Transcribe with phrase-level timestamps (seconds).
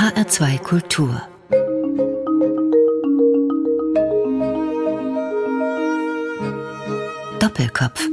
[0.00, 1.20] HR2 Kultur
[7.38, 8.08] Doppelkopf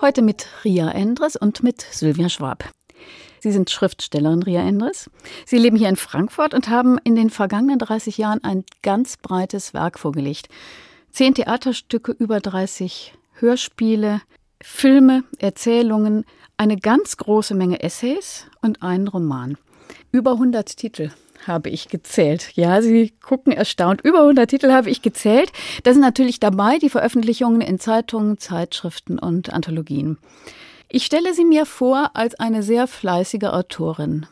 [0.00, 2.70] Heute mit Ria Endres und mit Sylvia Schwab.
[3.40, 5.10] Sie sind Schriftstellerin, Ria Endres.
[5.44, 9.74] Sie leben hier in Frankfurt und haben in den vergangenen 30 Jahren ein ganz breites
[9.74, 10.48] Werk vorgelegt.
[11.10, 14.22] Zehn Theaterstücke, über 30 Hörspiele,
[14.62, 16.24] Filme, Erzählungen,
[16.56, 19.58] eine ganz große Menge Essays und einen Roman.
[20.12, 21.10] Über 100 Titel
[21.46, 22.50] habe ich gezählt.
[22.54, 24.00] Ja, Sie gucken erstaunt.
[24.02, 25.52] Über 100 Titel habe ich gezählt.
[25.84, 30.18] Da sind natürlich dabei die Veröffentlichungen in Zeitungen, Zeitschriften und Anthologien.
[30.88, 34.26] Ich stelle sie mir vor als eine sehr fleißige Autorin.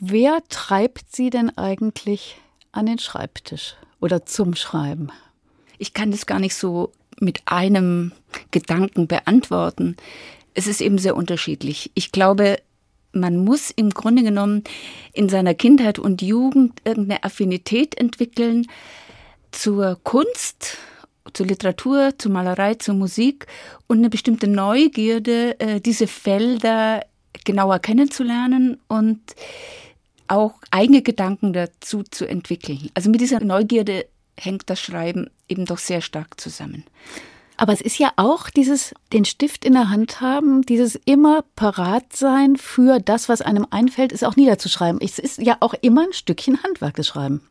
[0.00, 2.36] Wer treibt Sie denn eigentlich
[2.72, 5.10] an den Schreibtisch oder zum Schreiben?
[5.76, 8.12] Ich kann das gar nicht so mit einem
[8.50, 9.96] Gedanken beantworten.
[10.54, 11.90] Es ist eben sehr unterschiedlich.
[11.94, 12.58] Ich glaube,
[13.20, 14.64] man muss im Grunde genommen
[15.12, 18.66] in seiner Kindheit und Jugend irgendeine Affinität entwickeln
[19.50, 20.76] zur Kunst,
[21.32, 23.46] zur Literatur, zur Malerei, zur Musik
[23.86, 27.04] und eine bestimmte Neugierde, äh, diese Felder
[27.44, 29.20] genauer kennenzulernen und
[30.26, 32.90] auch eigene Gedanken dazu zu entwickeln.
[32.94, 36.84] Also mit dieser Neugierde hängt das Schreiben eben doch sehr stark zusammen.
[37.58, 42.14] Aber es ist ja auch dieses den Stift in der Hand haben, dieses immer parat
[42.14, 45.00] sein für das, was einem einfällt, ist auch niederzuschreiben.
[45.02, 47.42] Es ist ja auch immer ein Stückchen Handwerk, das Schreiben.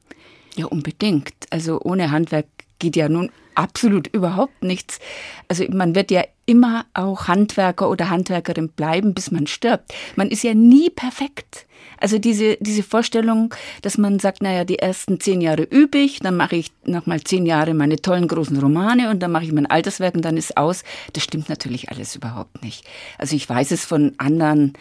[0.55, 1.33] Ja, unbedingt.
[1.49, 2.47] Also ohne Handwerk
[2.79, 4.99] geht ja nun absolut überhaupt nichts.
[5.47, 9.93] Also man wird ja immer auch Handwerker oder Handwerkerin bleiben, bis man stirbt.
[10.15, 11.67] Man ist ja nie perfekt.
[11.99, 16.35] Also diese, diese Vorstellung, dass man sagt, naja, die ersten zehn Jahre übe ich, dann
[16.35, 20.15] mache ich nochmal zehn Jahre meine tollen großen Romane und dann mache ich mein Alterswerk
[20.15, 20.83] und dann ist aus.
[21.13, 22.85] Das stimmt natürlich alles überhaupt nicht.
[23.17, 24.73] Also ich weiß es von anderen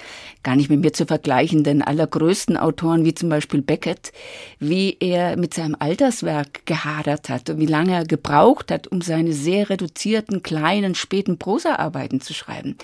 [0.43, 4.13] gar nicht mit mir zu vergleichen, den allergrößten Autoren, wie zum Beispiel Beckett,
[4.59, 9.33] wie er mit seinem Alterswerk gehadert hat und wie lange er gebraucht hat, um seine
[9.33, 12.77] sehr reduzierten, kleinen, späten Prosaarbeiten zu schreiben.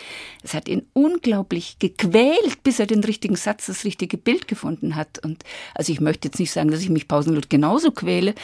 [0.43, 5.19] Es hat ihn unglaublich gequält, bis er den richtigen Satz, das richtige Bild gefunden hat.
[5.25, 5.45] Und
[5.75, 8.35] also ich möchte jetzt nicht sagen, dass ich mich pausenlos genauso quäle,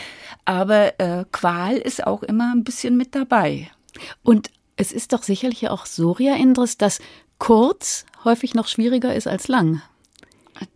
[0.45, 3.71] aber äh, Qual ist auch immer ein bisschen mit dabei.
[4.23, 7.01] Und es ist doch sicherlich auch Soria Indres, dass
[7.39, 9.83] kurz häufig noch schwieriger ist als lang.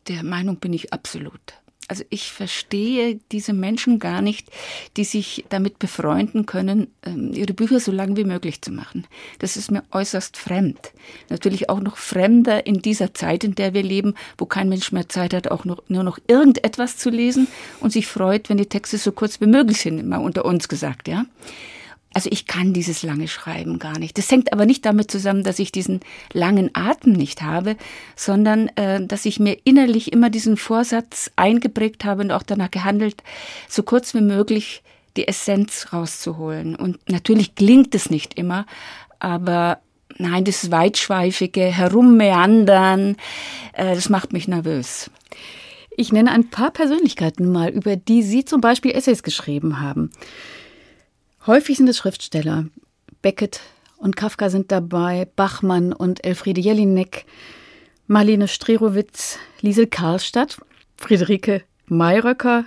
[0.09, 1.62] Der Meinung bin ich absolut.
[1.89, 4.49] Also ich verstehe diese Menschen gar nicht,
[4.97, 9.07] die sich damit befreunden können, ähm, ihre Bücher so lang wie möglich zu machen.
[9.41, 10.93] Das ist mir äußerst fremd.
[11.29, 15.09] Natürlich auch noch fremder in dieser Zeit, in der wir leben, wo kein Mensch mehr
[15.09, 17.49] Zeit hat, auch noch, nur noch irgendetwas zu lesen
[17.81, 21.09] und sich freut, wenn die Texte so kurz wie möglich sind, mal unter uns gesagt,
[21.09, 21.27] ja.
[22.15, 24.19] Also ich kann dieses lange Schreiben gar nicht.
[24.19, 26.01] Das hängt aber nicht damit zusammen, dass ich diesen
[26.33, 27.77] langen Atem nicht habe,
[28.17, 33.23] sondern äh, dass ich mir innerlich immer diesen Vorsatz eingeprägt habe und auch danach gehandelt,
[33.69, 34.83] so kurz wie möglich
[35.17, 36.77] die Essenz rauszuholen.
[36.77, 38.67] Und natürlich klingt es nicht immer,
[39.19, 39.79] aber
[40.19, 43.17] nein, das weitschweifige Herummeandern,
[43.73, 45.11] äh, das macht mich nervös.
[45.97, 50.11] Ich nenne ein paar Persönlichkeiten mal, über die Sie zum Beispiel Essays geschrieben haben.
[51.47, 52.67] Häufig sind es Schriftsteller.
[53.21, 53.61] Beckett
[53.97, 57.25] und Kafka sind dabei, Bachmann und Elfriede Jelinek,
[58.07, 60.59] Marlene Strerowitz, Liesel Karlstadt,
[60.97, 62.65] Friederike Mayröcker,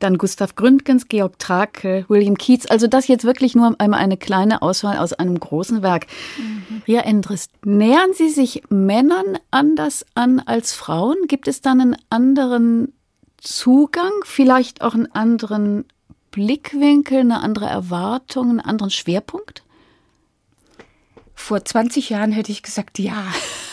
[0.00, 2.66] dann Gustav Gründgens, Georg Trakel, William Keats.
[2.66, 6.08] Also das jetzt wirklich nur einmal eine kleine Auswahl aus einem großen Werk.
[6.36, 6.82] Mhm.
[6.86, 11.16] Ria Endres, nähern Sie sich Männern anders an als Frauen?
[11.28, 12.92] Gibt es dann einen anderen
[13.38, 15.84] Zugang, vielleicht auch einen anderen
[16.36, 19.62] Blickwinkel, eine andere Erwartung, einen anderen Schwerpunkt?
[21.34, 23.24] Vor 20 Jahren hätte ich gesagt, ja.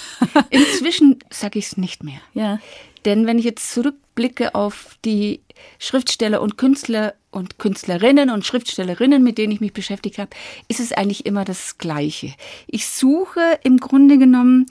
[0.50, 2.22] Inzwischen sage ich es nicht mehr.
[2.34, 2.60] Ja.
[3.04, 5.42] Denn wenn ich jetzt zurückblicke auf die
[5.78, 10.30] Schriftsteller und Künstler und Künstlerinnen und Schriftstellerinnen, mit denen ich mich beschäftigt habe,
[10.70, 12.34] ist es eigentlich immer das Gleiche.
[12.68, 14.68] Ich suche im Grunde genommen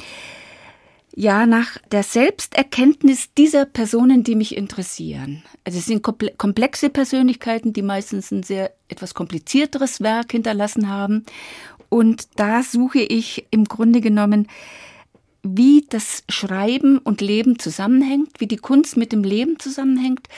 [1.14, 5.42] ja, nach der Selbsterkenntnis dieser Personen, die mich interessieren.
[5.64, 11.24] Also es sind komplexe Persönlichkeiten, die meistens ein sehr etwas komplizierteres Werk hinterlassen haben.
[11.91, 14.48] Und da suche ich im Grunde genommen,
[15.42, 20.28] wie das Schreiben und Leben zusammenhängt, wie die Kunst mit dem Leben zusammenhängt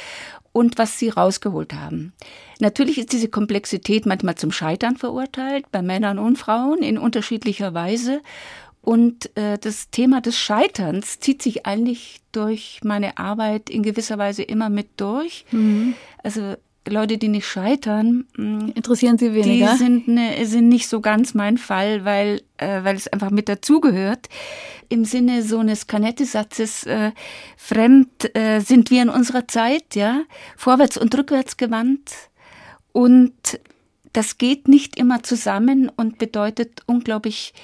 [0.53, 2.13] und was sie rausgeholt haben.
[2.61, 8.23] Natürlich ist diese Komplexität manchmal zum Scheitern verurteilt, bei Männern und Frauen in unterschiedlicher Weise.
[8.85, 14.43] Und äh, das Thema des Scheiterns zieht sich eigentlich durch meine Arbeit in gewisser Weise
[14.43, 15.47] immer mit durch.
[15.53, 15.95] Mhm.
[16.23, 19.73] Also Leute, die nicht scheitern, mm, interessieren Sie weniger.
[19.73, 23.49] Die sind, ne, sind nicht so ganz mein Fall, weil, äh, weil es einfach mit
[23.49, 24.29] dazugehört.
[24.91, 27.13] Im Sinne so eines Canetti-Satzes, äh,
[27.57, 30.25] fremd äh, sind wir in unserer Zeit, ja,
[30.59, 32.13] vorwärts und rückwärts gewandt.
[32.93, 33.33] Und
[34.13, 37.55] das geht nicht immer zusammen und bedeutet unglaublich,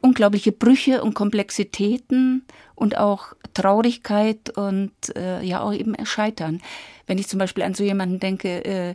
[0.00, 2.44] unglaubliche Brüche und Komplexitäten
[2.74, 6.60] und auch Traurigkeit und äh, ja auch eben Scheitern.
[7.06, 8.94] Wenn ich zum Beispiel an so jemanden denke, äh,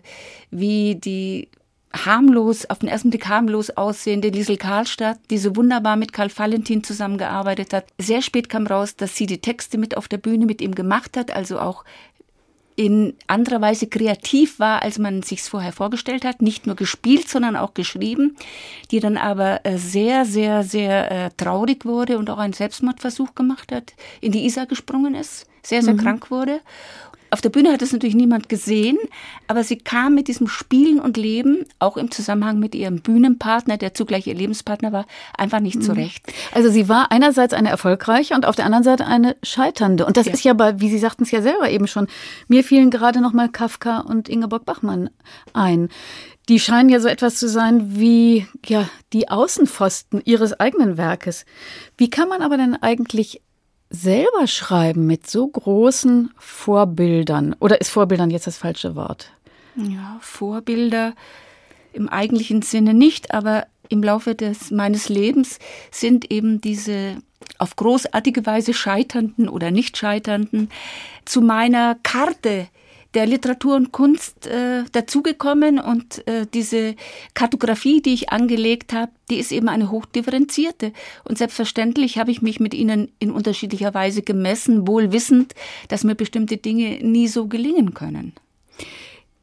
[0.51, 1.49] wie die
[1.93, 6.83] harmlos, auf den ersten Blick harmlos aussehende Liesel Karlstadt, die so wunderbar mit Karl Valentin
[6.83, 7.85] zusammengearbeitet hat.
[7.97, 11.17] Sehr spät kam raus, dass sie die Texte mit auf der Bühne mit ihm gemacht
[11.17, 11.83] hat, also auch
[12.75, 16.41] in anderer Weise kreativ war, als man sich vorher vorgestellt hat.
[16.41, 18.35] Nicht nur gespielt, sondern auch geschrieben,
[18.91, 23.71] die dann aber äh, sehr, sehr, sehr äh, traurig wurde und auch einen Selbstmordversuch gemacht
[23.71, 25.99] hat, in die Isar gesprungen ist, sehr, sehr mhm.
[25.99, 26.61] krank wurde
[27.31, 28.97] auf der Bühne hat es natürlich niemand gesehen,
[29.47, 33.93] aber sie kam mit diesem Spielen und Leben, auch im Zusammenhang mit ihrem Bühnenpartner, der
[33.93, 35.05] zugleich ihr Lebenspartner war,
[35.37, 35.81] einfach nicht mhm.
[35.81, 36.31] zurecht.
[36.53, 40.05] Also sie war einerseits eine erfolgreiche und auf der anderen Seite eine scheiternde.
[40.05, 40.33] Und das ja.
[40.33, 42.07] ist ja bei, wie Sie sagten es ja selber eben schon,
[42.47, 45.09] mir fielen gerade noch mal Kafka und Ingeborg Bachmann
[45.53, 45.87] ein.
[46.49, 51.45] Die scheinen ja so etwas zu sein wie ja die Außenpfosten ihres eigenen Werkes.
[51.97, 53.41] Wie kann man aber denn eigentlich
[53.91, 57.55] selber schreiben mit so großen Vorbildern?
[57.59, 59.31] Oder ist Vorbildern jetzt das falsche Wort?
[59.75, 61.13] Ja, Vorbilder
[61.93, 65.59] im eigentlichen Sinne nicht, aber im Laufe des meines Lebens
[65.91, 67.17] sind eben diese
[67.57, 70.69] auf großartige Weise scheiternden oder nicht scheiternden
[71.25, 72.67] zu meiner Karte
[73.13, 76.95] der Literatur und Kunst äh, dazugekommen und äh, diese
[77.33, 80.93] Kartografie, die ich angelegt habe, die ist eben eine hochdifferenzierte.
[81.23, 85.55] Und selbstverständlich habe ich mich mit ihnen in unterschiedlicher Weise gemessen, wohl wissend,
[85.89, 88.33] dass mir bestimmte Dinge nie so gelingen können.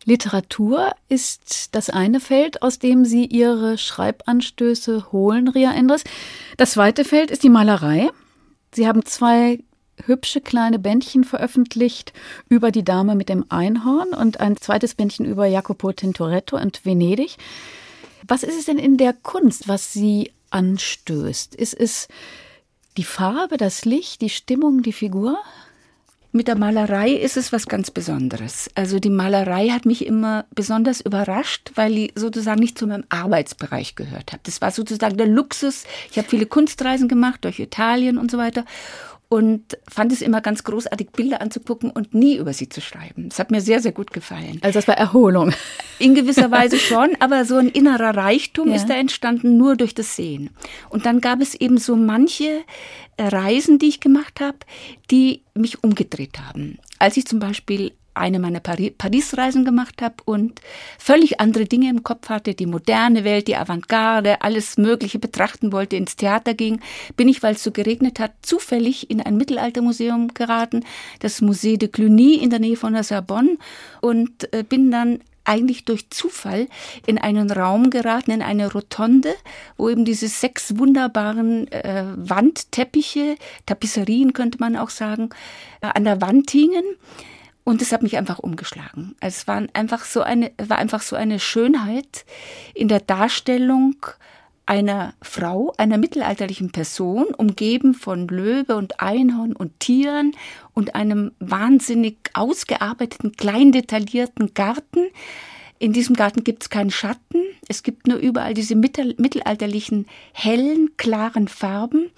[0.05, 6.03] Literatur ist das eine Feld, aus dem Sie Ihre Schreibanstöße holen, Ria Endres.
[6.56, 8.09] Das zweite Feld ist die Malerei.
[8.73, 9.59] Sie haben zwei
[10.06, 12.12] hübsche kleine Bändchen veröffentlicht
[12.49, 17.37] über die Dame mit dem Einhorn und ein zweites Bändchen über Jacopo Tintoretto und Venedig.
[18.27, 21.55] Was ist es denn in der Kunst, was Sie anstößt?
[21.55, 22.09] Ist es
[22.97, 25.39] die Farbe, das Licht, die Stimmung, die Figur?
[26.31, 28.69] Mit der Malerei ist es was ganz Besonderes.
[28.75, 33.95] Also die Malerei hat mich immer besonders überrascht, weil die sozusagen nicht zu meinem Arbeitsbereich
[33.95, 34.41] gehört hat.
[34.43, 35.85] Das war sozusagen der Luxus.
[36.11, 38.67] Ich habe viele Kunstreisen gemacht durch Italien und so weiter
[39.29, 43.29] und fand es immer ganz großartig, Bilder anzugucken und nie über sie zu schreiben.
[43.29, 44.59] Das hat mir sehr, sehr gut gefallen.
[44.63, 45.53] Also das war Erholung.
[45.99, 48.77] In gewisser Weise schon, aber so ein innerer Reichtum ja.
[48.77, 50.51] ist da entstanden nur durch das Sehen.
[50.89, 52.63] Und dann gab es eben so manche
[53.19, 54.59] Reisen, die ich gemacht habe,
[55.11, 56.79] die mich umgedreht haben.
[56.99, 60.61] Als ich zum Beispiel eine meiner Paris-Reisen gemacht habe und
[60.99, 65.97] völlig andere Dinge im Kopf hatte, die moderne Welt, die Avantgarde, alles Mögliche betrachten wollte,
[65.97, 66.81] ins Theater ging,
[67.17, 70.85] bin ich, weil es so geregnet hat, zufällig in ein Mittelaltermuseum geraten,
[71.20, 73.56] das Musée de Cluny in der Nähe von der Sorbonne
[74.00, 76.69] und äh, bin dann eigentlich durch Zufall
[77.06, 79.35] in einen Raum geraten, in eine Rotonde,
[79.79, 85.31] wo eben diese sechs wunderbaren äh, Wandteppiche, Tapisserien könnte man auch sagen,
[85.81, 86.85] äh, an der Wand hingen.
[87.69, 89.15] Und es hat mich einfach umgeschlagen.
[89.20, 92.25] Es war einfach so eine, war einfach so eine Schönheit
[92.73, 93.94] in der Darstellung
[94.65, 100.32] einer Frau, einer mittelalterlichen Person, umgeben von Löwe und Einhorn und Tieren
[100.73, 105.00] und einem wahnsinnig ausgearbeiteten, klein detaillierten Garten.
[105.78, 111.49] In diesem Garten gibt es keinen Schatten, es gibt nur überall diese mittelalterlichen, hellen, klaren
[111.49, 112.09] Farben.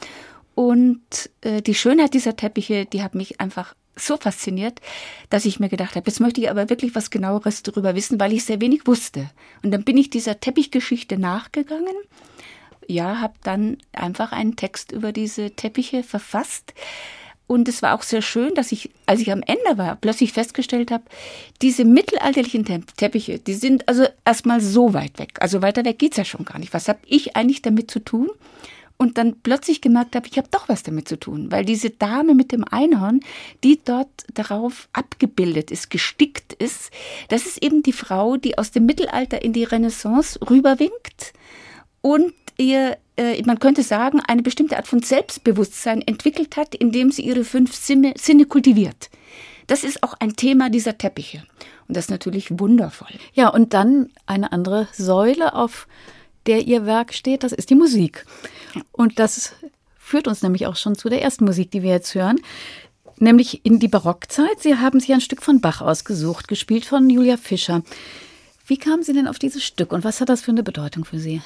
[0.55, 1.01] Und
[1.41, 4.81] äh, die Schönheit dieser Teppiche, die hat mich einfach so fasziniert,
[5.29, 8.33] dass ich mir gedacht habe, jetzt möchte ich aber wirklich was genaueres darüber wissen, weil
[8.33, 9.31] ich sehr wenig wusste.
[9.63, 11.95] Und dann bin ich dieser Teppichgeschichte nachgegangen.
[12.87, 16.75] Ja, habe dann einfach einen Text über diese Teppiche verfasst.
[17.47, 20.93] Und es war auch sehr schön, dass ich, als ich am Ende war, plötzlich festgestellt
[20.93, 21.03] habe,
[21.63, 22.65] diese mittelalterlichen
[22.97, 25.39] Teppiche, die sind also erstmal so weit weg.
[25.41, 26.73] Also weiter weg geht's ja schon gar nicht.
[26.73, 28.31] Was habe ich eigentlich damit zu tun?
[29.01, 32.35] Und dann plötzlich gemerkt habe, ich habe doch was damit zu tun, weil diese Dame
[32.35, 33.21] mit dem Einhorn,
[33.65, 36.91] die dort darauf abgebildet ist, gestickt ist,
[37.29, 41.33] das ist eben die Frau, die aus dem Mittelalter in die Renaissance rüberwinkt
[42.03, 47.23] und ihr, äh, man könnte sagen, eine bestimmte Art von Selbstbewusstsein entwickelt hat, indem sie
[47.23, 49.09] ihre fünf Sinne, Sinne kultiviert.
[49.67, 51.43] Das ist auch ein Thema dieser Teppiche.
[51.89, 53.19] Und das ist natürlich wundervoll.
[53.33, 55.89] Ja, und dann eine andere Säule, auf
[56.47, 58.25] der ihr Werk steht, das ist die Musik.
[58.93, 59.55] Und das
[59.99, 62.41] führt uns nämlich auch schon zu der ersten Musik, die wir jetzt hören.
[63.21, 64.61] nämlich in die Barockzeit.
[64.61, 67.83] Sie haben sich ein Stück von Bach ausgesucht, gespielt von Julia Fischer.
[68.67, 71.19] Wie kamen Sie denn auf dieses Stück und was hat das für eine Bedeutung für
[71.19, 71.43] Sie?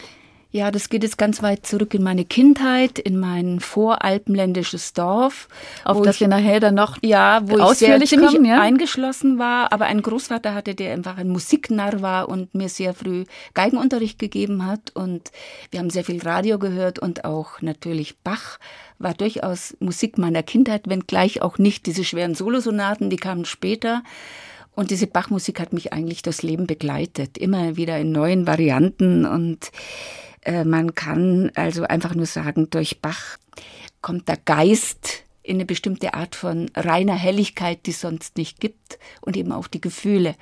[0.54, 5.48] Ja, das geht jetzt ganz weit zurück in meine Kindheit, in mein voralpenländisches Dorf.
[5.84, 8.60] Auf das wir nachher dann noch ja, wo ich sehr kommen, ja?
[8.60, 13.24] eingeschlossen war, aber einen Großvater hatte, der einfach ein Musiknarr war und mir sehr früh
[13.54, 14.92] Geigenunterricht gegeben hat.
[14.94, 15.32] Und
[15.72, 18.60] wir haben sehr viel Radio gehört und auch natürlich Bach
[19.00, 24.04] war durchaus Musik meiner Kindheit, wenngleich auch nicht diese schweren Solosonaten, die kamen später.
[24.76, 29.72] Und diese Bachmusik hat mich eigentlich das Leben begleitet, immer wieder in neuen Varianten und
[30.46, 33.38] man kann also einfach nur sagen, durch Bach
[34.02, 38.98] kommt der Geist in eine bestimmte Art von reiner Helligkeit, die es sonst nicht gibt,
[39.20, 40.34] und eben auch die Gefühle.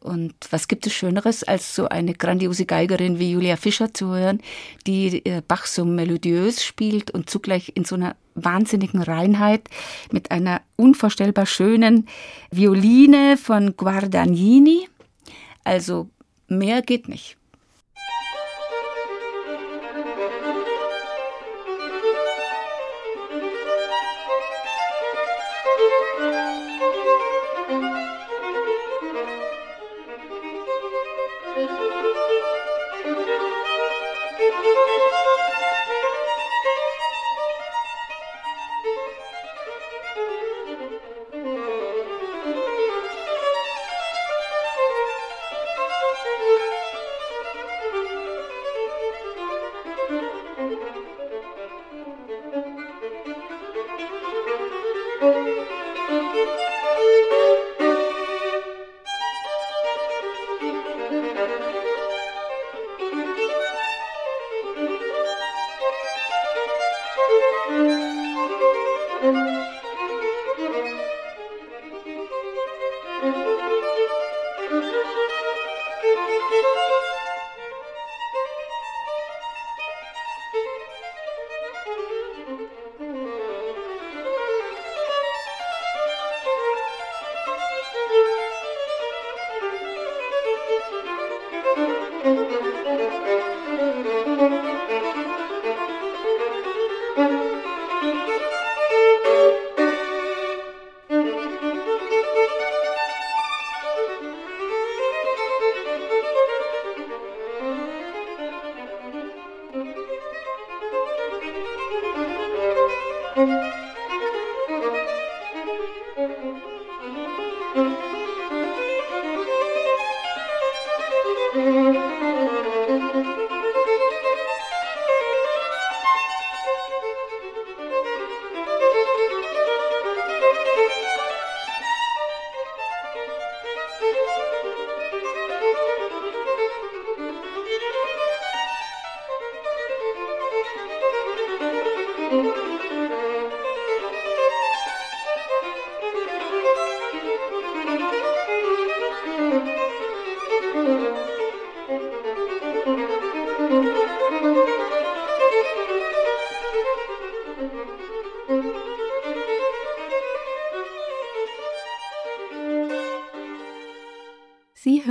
[0.00, 4.40] Und was gibt es Schöneres, als so eine grandiose Geigerin wie Julia Fischer zu hören,
[4.86, 9.68] die äh, Bach so melodiös spielt und zugleich in so einer wahnsinnigen Reinheit
[10.10, 12.08] mit einer unvorstellbar schönen
[12.50, 14.88] Violine von Guardagnini.
[15.64, 16.08] Also
[16.48, 17.36] mehr geht nicht.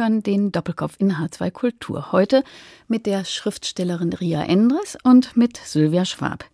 [0.10, 2.12] Hören den Doppelkopf in H2 Kultur.
[2.12, 2.44] Heute
[2.88, 6.46] mit der Schriftstellerin Ria Endres und mit Sylvia Schwab.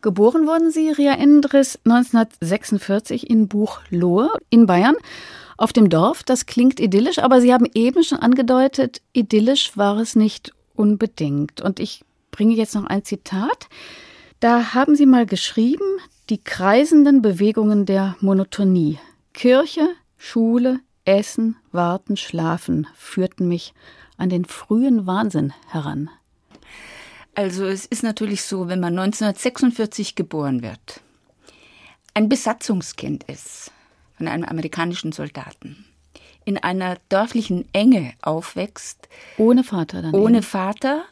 [0.00, 4.96] Geboren wurden sie, Ria Endres, 1946 in Buchlohe in Bayern.
[5.58, 10.16] Auf dem Dorf, das klingt idyllisch, aber Sie haben eben schon angedeutet, idyllisch war es
[10.16, 11.60] nicht unbedingt.
[11.60, 13.68] Und ich bringe jetzt noch ein Zitat.
[14.40, 15.98] Da haben Sie mal geschrieben,
[16.30, 18.98] die kreisenden Bewegungen der Monotonie.
[19.34, 23.74] Kirche, Schule, Essen, Warten, Schlafen führten mich
[24.16, 26.10] an den frühen Wahnsinn heran.
[27.34, 31.00] Also es ist natürlich so, wenn man 1946 geboren wird,
[32.14, 33.72] ein Besatzungskind ist
[34.16, 35.84] von einem amerikanischen Soldaten,
[36.44, 39.08] in einer dörflichen Enge aufwächst.
[39.36, 40.14] Ohne Vater dann.
[40.14, 40.46] Ohne eben.
[40.46, 41.04] Vater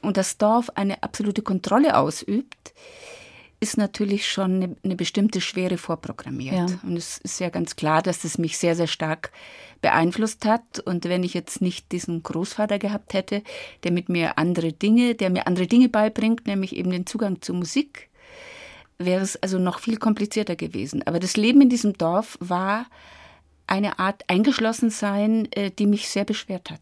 [0.00, 2.72] und das Dorf eine absolute Kontrolle ausübt,
[3.60, 6.70] ist natürlich schon eine, eine bestimmte Schwere vorprogrammiert.
[6.70, 6.80] Ja.
[6.82, 9.32] Und es ist ja ganz klar, dass es mich sehr, sehr stark
[9.82, 10.80] beeinflusst hat.
[10.80, 13.42] Und wenn ich jetzt nicht diesen Großvater gehabt hätte,
[13.84, 17.56] der mit mir andere Dinge, der mir andere Dinge beibringt, nämlich eben den Zugang zur
[17.56, 18.08] Musik,
[18.98, 21.02] wäre es also noch viel komplizierter gewesen.
[21.06, 22.86] Aber das Leben in diesem Dorf war
[23.66, 26.80] eine Art Eingeschlossensein, äh, die mich sehr beschwert hat.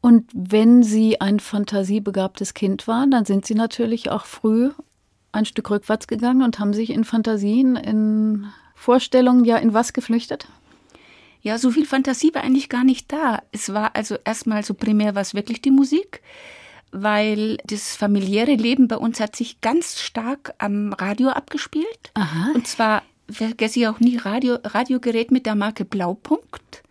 [0.00, 4.70] Und wenn Sie ein fantasiebegabtes Kind waren, dann sind Sie natürlich auch früh
[5.32, 10.46] ein Stück rückwärts gegangen und haben sich in Fantasien, in Vorstellungen ja in was geflüchtet?
[11.40, 13.42] Ja, so viel Fantasie war eigentlich gar nicht da.
[13.50, 16.22] Es war also erstmal so primär was wirklich die Musik,
[16.92, 22.12] weil das familiäre Leben bei uns hat sich ganz stark am Radio abgespielt.
[22.14, 22.52] Aha.
[22.54, 26.82] Und zwar vergesse ich auch nie Radio, Radiogerät mit der Marke Blaupunkt.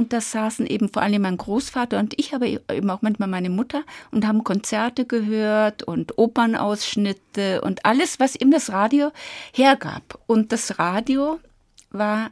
[0.00, 3.50] Und da saßen eben vor allem mein Großvater und ich, aber eben auch manchmal meine
[3.50, 9.10] Mutter und haben Konzerte gehört und Opernausschnitte und alles, was ihm das Radio
[9.52, 10.18] hergab.
[10.26, 11.38] Und das Radio
[11.90, 12.30] war,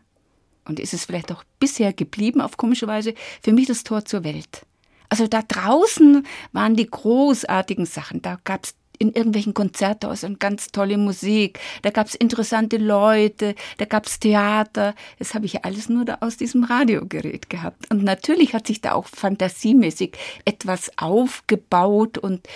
[0.64, 4.24] und ist es vielleicht auch bisher geblieben auf komische Weise, für mich das Tor zur
[4.24, 4.62] Welt.
[5.10, 8.22] Also da draußen waren die großartigen Sachen.
[8.22, 14.20] Da gab es in irgendwelchen Konzerthäusern ganz tolle Musik, da gab's interessante Leute, da gab's
[14.20, 14.94] Theater.
[15.18, 17.90] Das habe ich alles nur da aus diesem Radiogerät gehabt.
[17.90, 22.46] Und natürlich hat sich da auch fantasiemäßig etwas aufgebaut und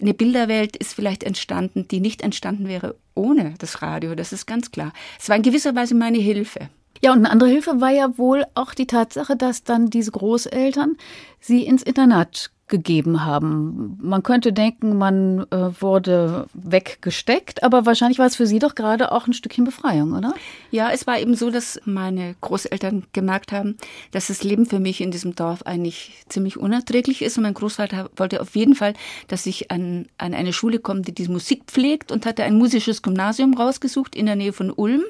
[0.00, 4.14] eine Bilderwelt ist vielleicht entstanden, die nicht entstanden wäre ohne das Radio.
[4.14, 4.92] Das ist ganz klar.
[5.20, 6.68] Es war in gewisser Weise meine Hilfe.
[7.04, 10.96] Ja, und eine andere Hilfe war ja wohl auch die Tatsache, dass dann diese Großeltern
[11.40, 13.98] sie ins Internat gegeben haben.
[14.00, 19.12] Man könnte denken, man äh, wurde weggesteckt, aber wahrscheinlich war es für Sie doch gerade
[19.12, 20.32] auch ein Stückchen Befreiung, oder?
[20.70, 23.76] Ja, es war eben so, dass meine Großeltern gemerkt haben,
[24.10, 27.36] dass das Leben für mich in diesem Dorf eigentlich ziemlich unerträglich ist.
[27.36, 28.94] Und mein Großvater wollte auf jeden Fall,
[29.28, 33.02] dass ich an, an eine Schule komme, die die Musik pflegt und hatte ein musisches
[33.02, 35.02] Gymnasium rausgesucht in der Nähe von Ulm,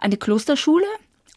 [0.00, 0.86] eine Klosterschule.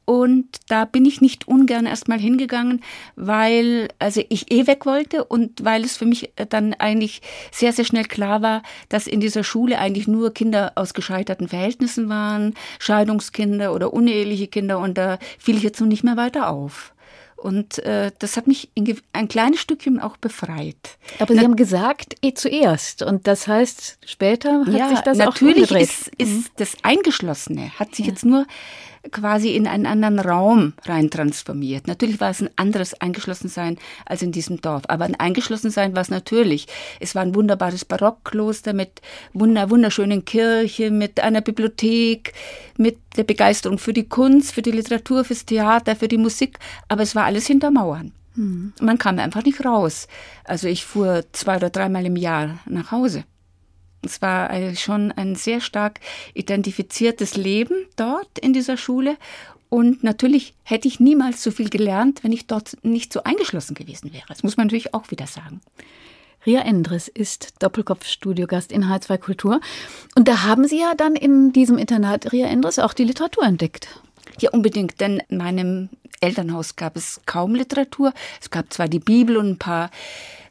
[0.05, 2.83] Und da bin ich nicht ungern erstmal hingegangen,
[3.15, 7.85] weil also ich eh weg wollte und weil es für mich dann eigentlich sehr, sehr
[7.85, 13.73] schnell klar war, dass in dieser Schule eigentlich nur Kinder aus gescheiterten Verhältnissen waren, Scheidungskinder
[13.73, 16.93] oder uneheliche Kinder und da fiel ich jetzt noch nicht mehr weiter auf.
[17.43, 18.69] Und äh, das hat mich
[19.11, 20.97] ein kleines Stückchen auch befreit.
[21.19, 23.03] Aber Sie Na, haben gesagt, eh zuerst.
[23.03, 26.45] Und das heißt, später hat ja, sich das natürlich auch Natürlich ist, ist mhm.
[26.55, 28.13] das Eingeschlossene, hat sich ja.
[28.13, 28.45] jetzt nur
[29.11, 31.87] quasi in einen anderen Raum rein transformiert.
[31.87, 36.09] Natürlich war es ein anderes Eingeschlossensein als in diesem Dorf, aber ein Eingeschlossensein war es
[36.09, 36.67] natürlich.
[36.99, 39.01] Es war ein wunderbares Barockkloster mit
[39.33, 42.33] wunder, wunderschönen Kirche, mit einer Bibliothek,
[42.77, 46.57] mit der Begeisterung für die Kunst, für die Literatur, fürs Theater, für die Musik,
[46.87, 48.13] aber es war alles hinter Mauern.
[48.35, 48.73] Mhm.
[48.79, 50.07] Man kam einfach nicht raus.
[50.43, 53.25] Also ich fuhr zwei oder dreimal im Jahr nach Hause.
[54.05, 55.99] Es war schon ein sehr stark
[56.33, 59.17] identifiziertes Leben dort in dieser Schule.
[59.69, 64.13] Und natürlich hätte ich niemals so viel gelernt, wenn ich dort nicht so eingeschlossen gewesen
[64.13, 64.25] wäre.
[64.27, 65.61] Das muss man natürlich auch wieder sagen.
[66.45, 69.61] Ria Endres ist Doppelkopf-Studiogast in H2 Kultur.
[70.15, 73.87] Und da haben Sie ja dann in diesem Internat Ria Endres auch die Literatur entdeckt.
[74.39, 75.89] Ja, unbedingt, denn in meinem
[76.19, 78.13] Elternhaus gab es kaum Literatur.
[78.41, 79.89] Es gab zwar die Bibel und ein paar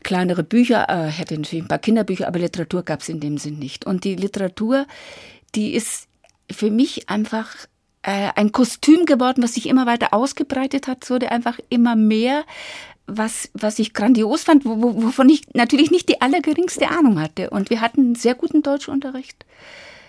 [0.02, 3.58] kleinere Bücher, äh, hätte natürlich ein paar Kinderbücher, aber Literatur gab es in dem Sinn
[3.58, 3.86] nicht.
[3.86, 4.86] Und die Literatur,
[5.54, 6.08] die ist
[6.50, 7.54] für mich einfach
[8.02, 12.44] äh, ein Kostüm geworden, was sich immer weiter ausgebreitet hat, wurde einfach immer mehr,
[13.06, 17.50] was, was ich grandios fand, wovon ich natürlich nicht die allergeringste Ahnung hatte.
[17.50, 19.44] Und wir hatten einen sehr guten Deutschunterricht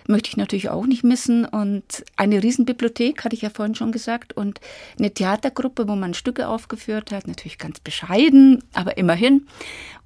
[0.08, 1.44] möchte ich natürlich auch nicht missen.
[1.44, 4.60] Und eine Riesenbibliothek, hatte ich ja vorhin schon gesagt, und
[4.98, 9.46] eine Theatergruppe, wo man Stücke aufgeführt hat, natürlich ganz bescheiden, aber immerhin.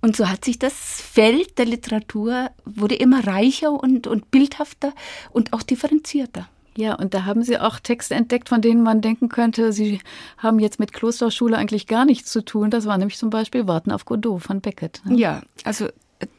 [0.00, 4.92] Und so hat sich das Feld der Literatur, wurde immer reicher und, und bildhafter
[5.30, 6.48] und auch differenzierter.
[6.78, 9.98] Ja, und da haben Sie auch Texte entdeckt, von denen man denken könnte, Sie
[10.37, 12.70] haben jetzt mit Klosterschule eigentlich gar nichts zu tun.
[12.70, 15.00] Das war nämlich zum Beispiel Warten auf Godot von Beckett.
[15.04, 15.16] Ne?
[15.16, 15.88] Ja, also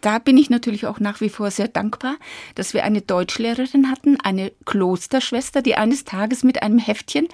[0.01, 2.15] da bin ich natürlich auch nach wie vor sehr dankbar,
[2.55, 7.27] dass wir eine Deutschlehrerin hatten, eine Klosterschwester, die eines Tages mit einem Heftchen,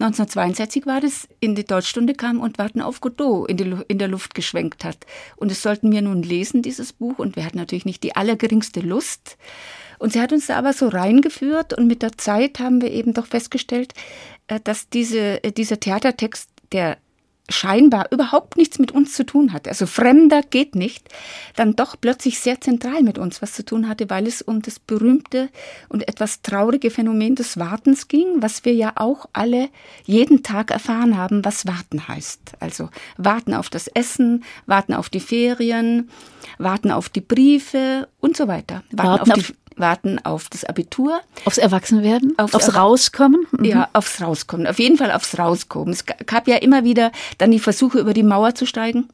[0.00, 4.08] 1962 war das, in die Deutschstunde kam und Warten auf Godot in, die, in der
[4.08, 4.98] Luft geschwenkt hat.
[5.36, 8.80] Und es sollten wir nun lesen, dieses Buch, und wir hatten natürlich nicht die allergeringste
[8.80, 9.36] Lust.
[9.98, 13.14] Und sie hat uns da aber so reingeführt und mit der Zeit haben wir eben
[13.14, 13.94] doch festgestellt,
[14.46, 16.98] äh, dass diese, äh, dieser Theatertext, der
[17.48, 21.08] scheinbar überhaupt nichts mit uns zu tun hatte, also fremder geht nicht,
[21.56, 24.78] dann doch plötzlich sehr zentral mit uns was zu tun hatte, weil es um das
[24.78, 25.48] berühmte
[25.88, 29.70] und etwas traurige Phänomen des Wartens ging, was wir ja auch alle
[30.04, 32.52] jeden Tag erfahren haben, was Warten heißt.
[32.60, 36.10] Also warten auf das Essen, warten auf die Ferien,
[36.58, 38.82] warten auf die Briefe und so weiter.
[38.90, 41.20] Warten, warten auf, die, warten auf das Abitur.
[41.44, 42.34] Aufs Erwachsenwerden?
[42.38, 43.46] Aufs, aufs Rauskommen?
[43.50, 43.64] Mhm.
[43.64, 44.66] Ja, aufs Rauskommen.
[44.66, 45.92] Auf jeden Fall aufs Rauskommen.
[45.92, 49.08] Es gab ja immer wieder dann die Versuche, über die Mauer zu steigen.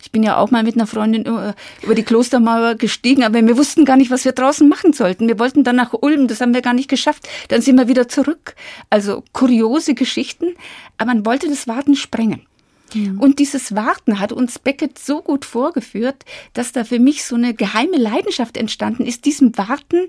[0.00, 3.84] Ich bin ja auch mal mit einer Freundin über die Klostermauer gestiegen, aber wir wussten
[3.84, 5.26] gar nicht, was wir draußen machen sollten.
[5.26, 7.28] Wir wollten dann nach Ulm, das haben wir gar nicht geschafft.
[7.48, 8.54] Dann sind wir wieder zurück.
[8.90, 10.54] Also kuriose Geschichten,
[10.98, 12.47] aber man wollte das Warten sprengen.
[12.94, 13.18] Mhm.
[13.20, 17.54] Und dieses Warten hat uns Beckett so gut vorgeführt, dass da für mich so eine
[17.54, 20.08] geheime Leidenschaft entstanden ist, diesem Warten,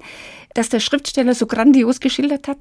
[0.54, 2.58] das der Schriftsteller so grandios geschildert hat,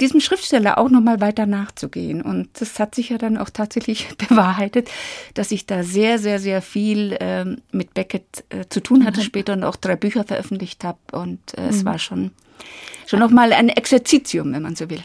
[0.00, 2.22] diesem Schriftsteller auch nochmal weiter nachzugehen.
[2.22, 4.90] Und das hat sich ja dann auch tatsächlich bewahrheitet,
[5.34, 9.24] dass ich da sehr, sehr, sehr viel äh, mit Beckett äh, zu tun hatte mhm.
[9.24, 10.98] später und auch drei Bücher veröffentlicht habe.
[11.12, 11.68] Und äh, mhm.
[11.68, 12.32] es war schon,
[13.06, 15.02] schon nochmal ein Exerzitium, wenn man so will.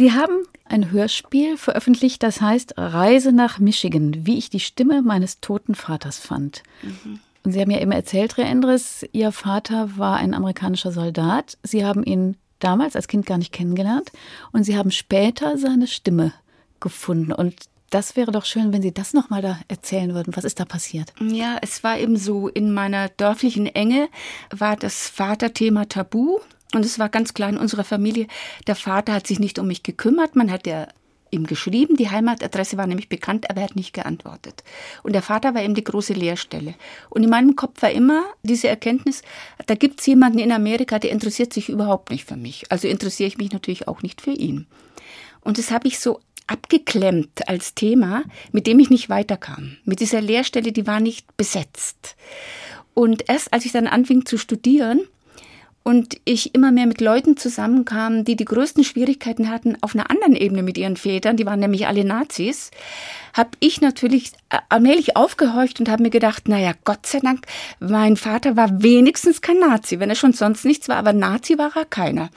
[0.00, 5.42] Sie haben ein Hörspiel veröffentlicht, das heißt Reise nach Michigan, wie ich die Stimme meines
[5.42, 6.62] toten Vaters fand.
[6.80, 7.20] Mhm.
[7.44, 11.58] Und Sie haben ja immer erzählt, Herr Endres, Ihr Vater war ein amerikanischer Soldat.
[11.62, 14.10] Sie haben ihn damals als Kind gar nicht kennengelernt
[14.52, 16.32] und Sie haben später seine Stimme
[16.80, 17.32] gefunden.
[17.32, 17.56] Und
[17.90, 20.34] das wäre doch schön, wenn Sie das nochmal da erzählen würden.
[20.34, 21.12] Was ist da passiert?
[21.20, 24.08] Ja, es war eben so, in meiner dörflichen Enge
[24.48, 26.38] war das Vaterthema tabu.
[26.74, 28.26] Und es war ganz klar in unserer Familie,
[28.66, 30.86] der Vater hat sich nicht um mich gekümmert, man hat ja
[31.30, 34.64] ihm geschrieben, die Heimatadresse war nämlich bekannt, aber er hat nicht geantwortet.
[35.02, 36.74] Und der Vater war eben die große Leerstelle.
[37.08, 39.22] Und in meinem Kopf war immer diese Erkenntnis,
[39.66, 42.70] da gibt es jemanden in Amerika, der interessiert sich überhaupt nicht für mich.
[42.70, 44.66] Also interessiere ich mich natürlich auch nicht für ihn.
[45.40, 49.76] Und das habe ich so abgeklemmt als Thema, mit dem ich nicht weiterkam.
[49.84, 52.16] Mit dieser Leerstelle, die war nicht besetzt.
[52.92, 55.00] Und erst als ich dann anfing zu studieren,
[55.82, 60.36] und ich immer mehr mit Leuten zusammenkam, die die größten Schwierigkeiten hatten auf einer anderen
[60.36, 62.70] Ebene mit ihren Vätern, die waren nämlich alle Nazis,
[63.32, 64.32] habe ich natürlich
[64.68, 67.46] allmählich aufgehorcht und habe mir gedacht, naja, Gott sei Dank,
[67.78, 71.72] mein Vater war wenigstens kein Nazi, wenn er schon sonst nichts war, aber Nazi war
[71.74, 72.30] er keiner.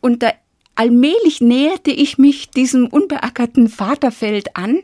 [0.00, 0.32] Und da
[0.74, 4.80] allmählich näherte ich mich diesem unbeackerten Vaterfeld an,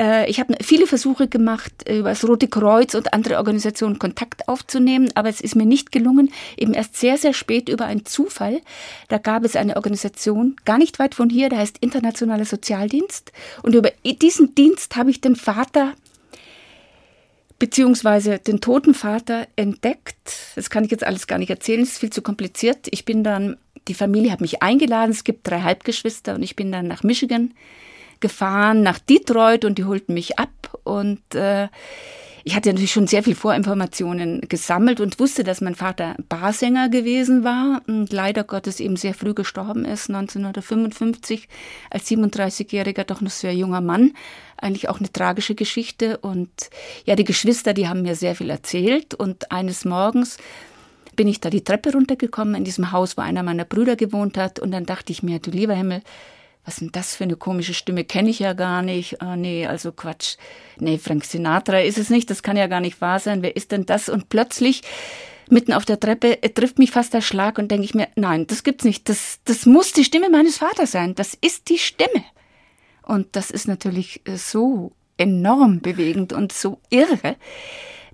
[0.00, 4.48] äh, ich habe viele Versuche gemacht, äh, über das Rote Kreuz und andere Organisationen Kontakt
[4.48, 6.32] aufzunehmen, aber es ist mir nicht gelungen.
[6.56, 8.62] Eben erst sehr, sehr spät über einen Zufall.
[9.08, 13.32] Da gab es eine Organisation, gar nicht weit von hier, der heißt Internationaler Sozialdienst.
[13.62, 15.92] Und über diesen Dienst habe ich den Vater
[17.58, 20.16] beziehungsweise den toten Vater entdeckt.
[20.54, 22.88] Das kann ich jetzt alles gar nicht erzählen, es ist viel zu kompliziert.
[22.90, 26.72] Ich bin dann, die Familie hat mich eingeladen, es gibt drei Halbgeschwister und ich bin
[26.72, 27.52] dann nach Michigan
[28.20, 31.68] gefahren nach Detroit und die holten mich ab und äh,
[32.44, 37.44] ich hatte natürlich schon sehr viel Vorinformationen gesammelt und wusste, dass mein Vater Barsänger gewesen
[37.44, 41.48] war und leider Gottes eben sehr früh gestorben ist, 1955,
[41.90, 44.14] als 37-jähriger, doch noch sehr junger Mann.
[44.56, 46.18] Eigentlich auch eine tragische Geschichte.
[46.18, 46.50] Und
[47.04, 49.14] ja, die Geschwister, die haben mir sehr viel erzählt.
[49.14, 50.38] Und eines Morgens
[51.16, 54.58] bin ich da die Treppe runtergekommen in diesem Haus, wo einer meiner Brüder gewohnt hat.
[54.58, 56.02] Und dann dachte ich mir, du lieber Himmel,
[56.64, 58.04] was denn das für eine komische Stimme?
[58.04, 59.22] Kenne ich ja gar nicht.
[59.22, 60.36] Oh, nee, also Quatsch.
[60.78, 63.42] Nee, Frank Sinatra ist es nicht, das kann ja gar nicht wahr sein.
[63.42, 64.08] Wer ist denn das?
[64.08, 64.82] Und plötzlich,
[65.48, 68.46] mitten auf der Treppe, äh, trifft mich fast der Schlag und denke ich mir, nein,
[68.46, 69.08] das gibt's nicht.
[69.08, 71.14] Das, das muss die Stimme meines Vaters sein.
[71.14, 72.24] Das ist die Stimme.
[73.02, 77.36] Und das ist natürlich äh, so enorm bewegend und so irre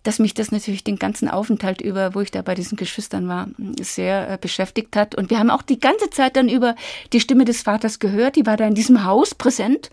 [0.06, 3.48] dass mich das natürlich den ganzen Aufenthalt über, wo ich da bei diesen Geschwistern war,
[3.80, 5.14] sehr äh, beschäftigt hat.
[5.16, 6.76] Und wir haben auch die ganze Zeit dann über
[7.12, 8.36] die Stimme des Vaters gehört.
[8.36, 9.90] Die war da in diesem Haus präsent.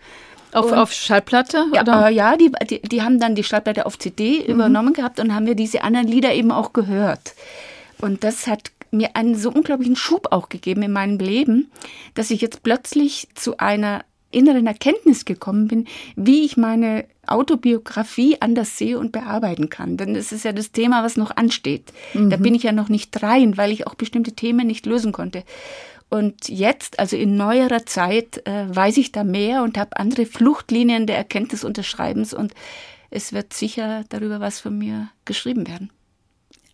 [0.52, 1.66] Auf, auf Schallplatte?
[1.74, 2.08] Ja, oder?
[2.08, 4.54] Äh, ja die, die, die, haben dann die Schallplatte auf CD mhm.
[4.54, 7.34] übernommen gehabt und haben wir diese anderen Lieder eben auch gehört.
[8.00, 11.72] Und das hat mir einen so unglaublichen Schub auch gegeben in meinem Leben,
[12.14, 18.76] dass ich jetzt plötzlich zu einer inneren Erkenntnis gekommen bin, wie ich meine Autobiografie anders
[18.76, 19.96] sehe und bearbeiten kann.
[19.96, 21.92] Denn es ist ja das Thema, was noch ansteht.
[22.12, 22.30] Mhm.
[22.30, 25.44] Da bin ich ja noch nicht rein, weil ich auch bestimmte Themen nicht lösen konnte.
[26.10, 31.06] Und jetzt, also in neuerer Zeit, äh, weiß ich da mehr und habe andere Fluchtlinien
[31.06, 32.52] der Erkenntnis und des Schreibens und
[33.10, 35.90] es wird sicher darüber was von mir geschrieben werden.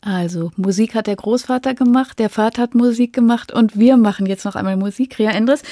[0.02, 4.46] Also, Musik hat der Großvater gemacht, der Vater hat Musik gemacht und wir machen jetzt
[4.46, 5.62] noch einmal Musik, Ria Endres.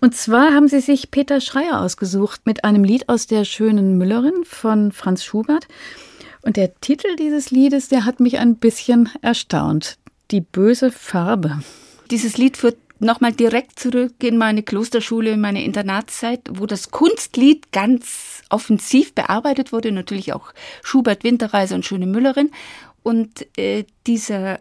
[0.00, 4.44] Und zwar haben sie sich Peter Schreier ausgesucht mit einem Lied aus der schönen Müllerin
[4.44, 5.66] von Franz Schubert.
[6.42, 9.96] Und der Titel dieses Liedes, der hat mich ein bisschen erstaunt.
[10.30, 11.60] Die böse Farbe.
[12.10, 17.72] Dieses Lied führt nochmal direkt zurück in meine Klosterschule, in meine Internatszeit, wo das Kunstlied
[17.72, 19.92] ganz offensiv bearbeitet wurde.
[19.92, 22.50] Natürlich auch Schubert, Winterreise und Schöne Müllerin.
[23.04, 24.58] Und äh, dieser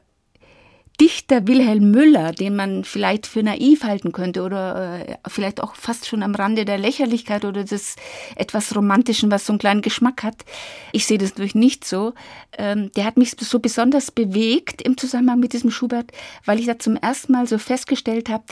[1.01, 6.07] Dichter Wilhelm Müller, den man vielleicht für naiv halten könnte oder äh, vielleicht auch fast
[6.07, 7.95] schon am Rande der Lächerlichkeit oder des
[8.35, 10.45] etwas Romantischen, was so einen kleinen Geschmack hat.
[10.91, 12.13] Ich sehe das natürlich nicht so.
[12.57, 16.11] Ähm, der hat mich so besonders bewegt im Zusammenhang mit diesem Schubert,
[16.45, 18.43] weil ich da zum ersten Mal so festgestellt habe,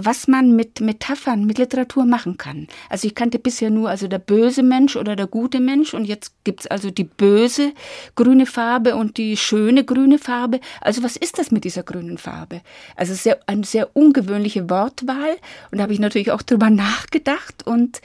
[0.00, 2.68] was man mit Metaphern, mit Literatur machen kann.
[2.88, 6.32] Also ich kannte bisher nur also der böse Mensch oder der gute Mensch und jetzt
[6.44, 7.72] gibt's also die böse
[8.14, 10.60] grüne Farbe und die schöne grüne Farbe.
[10.80, 12.60] Also was ist das mit dieser grünen Farbe.
[12.94, 15.36] Also sehr, eine sehr ungewöhnliche Wortwahl.
[15.70, 17.66] Und da habe ich natürlich auch drüber nachgedacht.
[17.66, 18.00] Und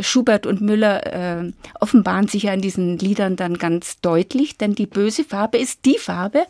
[0.00, 4.86] Schubert und Müller äh, offenbaren sich ja in diesen Liedern dann ganz deutlich, denn die
[4.86, 6.46] böse Farbe ist die Farbe,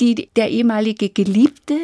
[0.00, 1.74] die der ehemalige Geliebte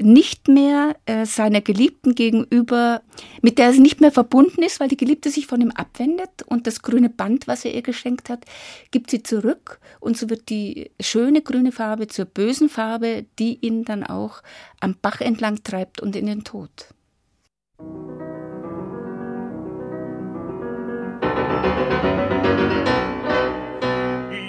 [0.00, 3.02] nicht mehr äh, seiner Geliebten gegenüber,
[3.42, 6.66] mit der er nicht mehr verbunden ist, weil die Geliebte sich von ihm abwendet und
[6.66, 8.44] das grüne Band, was er ihr geschenkt hat,
[8.90, 13.84] gibt sie zurück und so wird die schöne grüne Farbe zur bösen Farbe, die ihn
[13.84, 14.42] dann auch
[14.80, 16.88] am Bach entlang treibt und in den Tod.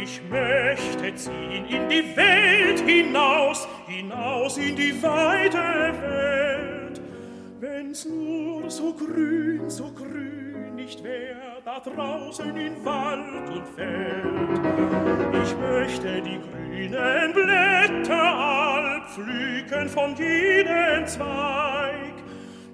[0.05, 7.01] Ich möchte ziehen in die Welt hinaus, hinaus in die weite Welt.
[7.59, 15.41] Wenn's nur so grün, so grün nicht wär, da draußen in Wald und Feld.
[15.43, 22.13] Ich möchte die grünen Blätter all pflücken von jedem Zweig.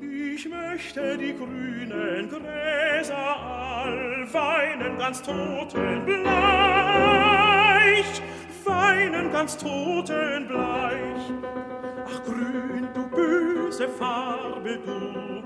[0.01, 6.60] Ich möchte die grünen Gräser all weinen ganz totenbleich,
[9.01, 11.31] weinen ganz totenbleich.
[12.05, 15.43] Ach grün, du böse Farbe, du,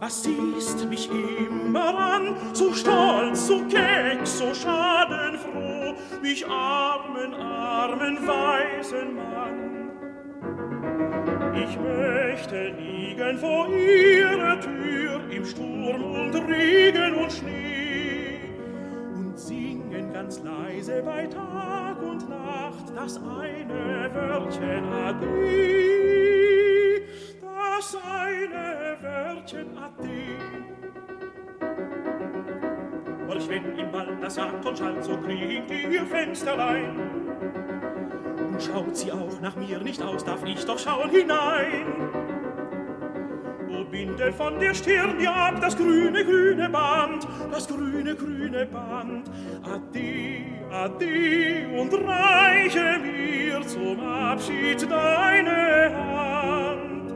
[0.00, 9.16] was siehst mich immer an, so stolz, so keck, so schadenfroh, mich armen, armen, weisen
[9.16, 9.90] Mann.
[11.54, 18.40] Ich möchte liegen vor ihrer Tür im Sturm und Regen und Schnee
[19.14, 21.89] und singen ganz leise bei Tag
[22.22, 25.26] und Nacht das eine Wörtchen Ade,
[27.40, 30.38] das eine Wörtchen Ade.
[33.26, 37.10] Wolch wenn im Wald das sagt und schallt, so klingt ihr Fensterlein
[38.60, 42.29] schaut sie auch nach mir nicht aus, darf ich doch schauen hinein.
[44.00, 49.28] O binde von der Stirn dir ab das grüne, grüne Band, das grüne, grüne Band.
[49.62, 57.12] Ade, ade, und reiche mir zum Abschied deine Hand.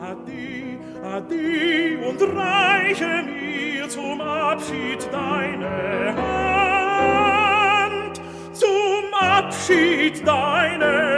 [0.00, 8.20] Ade, ade, und reiche mir zum Abschied deine Hand.
[8.52, 11.11] Zum Abschied deine Hand.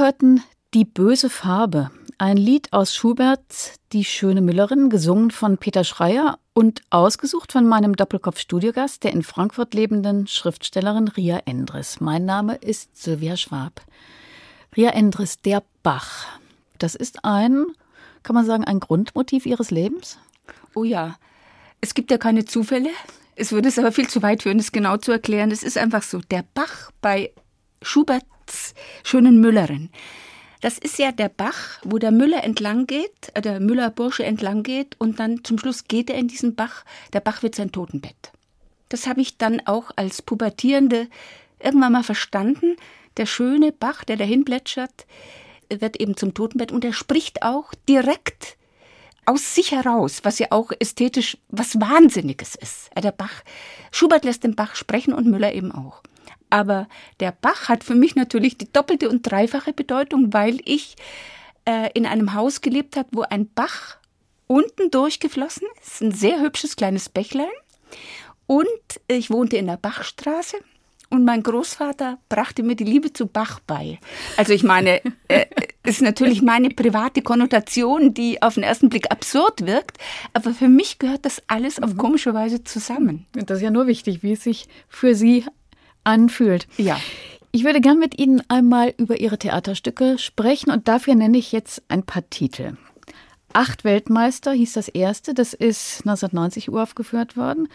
[0.00, 6.38] Hörten Die böse Farbe, ein Lied aus Schuberts Die schöne Müllerin, gesungen von Peter Schreier
[6.54, 12.00] und ausgesucht von meinem Doppelkopf-Studiogast, der in Frankfurt lebenden Schriftstellerin Ria Endres.
[12.00, 13.82] Mein Name ist Sylvia Schwab.
[14.74, 16.24] Ria Endres, der Bach.
[16.78, 17.66] Das ist ein,
[18.22, 20.18] kann man sagen, ein Grundmotiv Ihres Lebens?
[20.74, 21.16] Oh ja,
[21.82, 22.88] es gibt ja keine Zufälle.
[23.36, 25.50] Es würde es aber viel zu weit führen, das genau zu erklären.
[25.50, 27.34] Es ist einfach so, der Bach bei
[27.82, 28.24] Schuberts
[29.02, 29.90] schönen Müllerin.
[30.60, 34.94] Das ist ja der Bach, wo der Müller entlang geht, äh, der Müllerbursche entlang geht
[34.98, 36.84] und dann zum Schluss geht er in diesen Bach.
[37.12, 38.32] Der Bach wird sein Totenbett.
[38.90, 41.08] Das habe ich dann auch als Pubertierende
[41.58, 42.76] irgendwann mal verstanden.
[43.16, 45.06] Der schöne Bach, der dahin plätschert,
[45.70, 48.56] wird eben zum Totenbett und er spricht auch direkt
[49.24, 52.90] aus sich heraus, was ja auch ästhetisch was Wahnsinniges ist.
[53.00, 53.42] Der Bach,
[53.92, 56.02] Schubert lässt den Bach sprechen und Müller eben auch.
[56.50, 56.88] Aber
[57.20, 60.96] der Bach hat für mich natürlich die doppelte und dreifache Bedeutung, weil ich
[61.64, 63.96] äh, in einem Haus gelebt habe, wo ein Bach
[64.46, 67.46] unten durchgeflossen ist, ein sehr hübsches kleines Bächlein.
[68.46, 68.66] Und
[69.06, 70.56] ich wohnte in der Bachstraße
[71.10, 73.98] und mein Großvater brachte mir die Liebe zu Bach bei.
[74.36, 75.46] Also ich meine, äh,
[75.84, 79.98] ist natürlich meine private Konnotation, die auf den ersten Blick absurd wirkt,
[80.32, 83.26] aber für mich gehört das alles auf komische Weise zusammen.
[83.32, 85.44] Das ist ja nur wichtig, wie es sich für Sie
[86.04, 86.66] anfühlt.
[86.76, 86.98] Ja.
[87.52, 91.82] Ich würde gern mit Ihnen einmal über Ihre Theaterstücke sprechen und dafür nenne ich jetzt
[91.88, 92.76] ein paar Titel.
[93.52, 97.68] Acht Weltmeister hieß das erste, das ist 1990 uraufgeführt worden.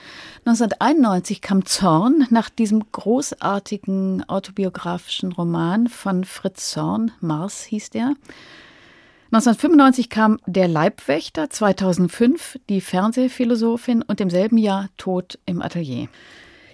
[0.46, 8.14] 1991 kam Zorn nach diesem großartigen autobiografischen Roman von Fritz Zorn, Mars hieß der.
[9.32, 16.08] 1995 kam Der Leibwächter, 2005 die Fernsehphilosophin und im selben Jahr Tod im Atelier.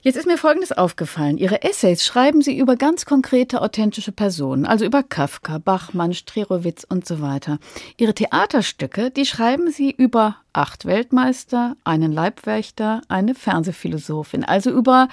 [0.04, 1.38] Jetzt ist mir Folgendes aufgefallen.
[1.38, 7.08] Ihre Essays schreiben Sie über ganz konkrete, authentische Personen, also über Kafka, Bachmann, Strerowitz und
[7.08, 7.60] so weiter.
[7.98, 15.08] Ihre Theaterstücke, die schreiben Sie über acht Weltmeister, einen Leibwächter, eine Fernsehphilosophin, also über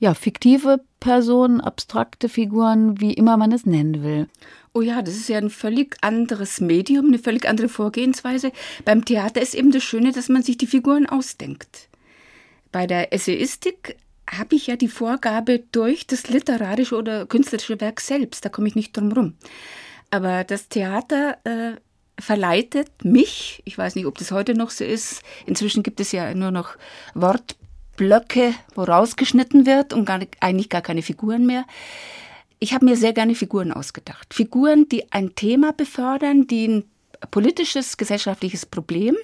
[0.00, 4.28] ja, fiktive Personen, abstrakte Figuren, wie immer man es nennen will.
[4.74, 8.52] Oh ja, das ist ja ein völlig anderes Medium, eine völlig andere Vorgehensweise.
[8.84, 11.88] Beim Theater ist eben das Schöne, dass man sich die Figuren ausdenkt.
[12.70, 13.96] Bei der Essayistik
[14.30, 18.44] habe ich ja die Vorgabe durch das literarische oder künstlerische Werk selbst.
[18.44, 19.34] Da komme ich nicht drum rum.
[20.10, 21.72] Aber das Theater äh,
[22.20, 26.34] verleitet mich, ich weiß nicht, ob das heute noch so ist, inzwischen gibt es ja
[26.34, 26.76] nur noch
[27.14, 31.64] Wortblöcke, wo rausgeschnitten wird und gar, eigentlich gar keine Figuren mehr.
[32.58, 34.32] Ich habe mir sehr gerne Figuren ausgedacht.
[34.32, 36.84] Figuren, die ein Thema befördern, die ein
[37.30, 39.16] politisches, gesellschaftliches Problem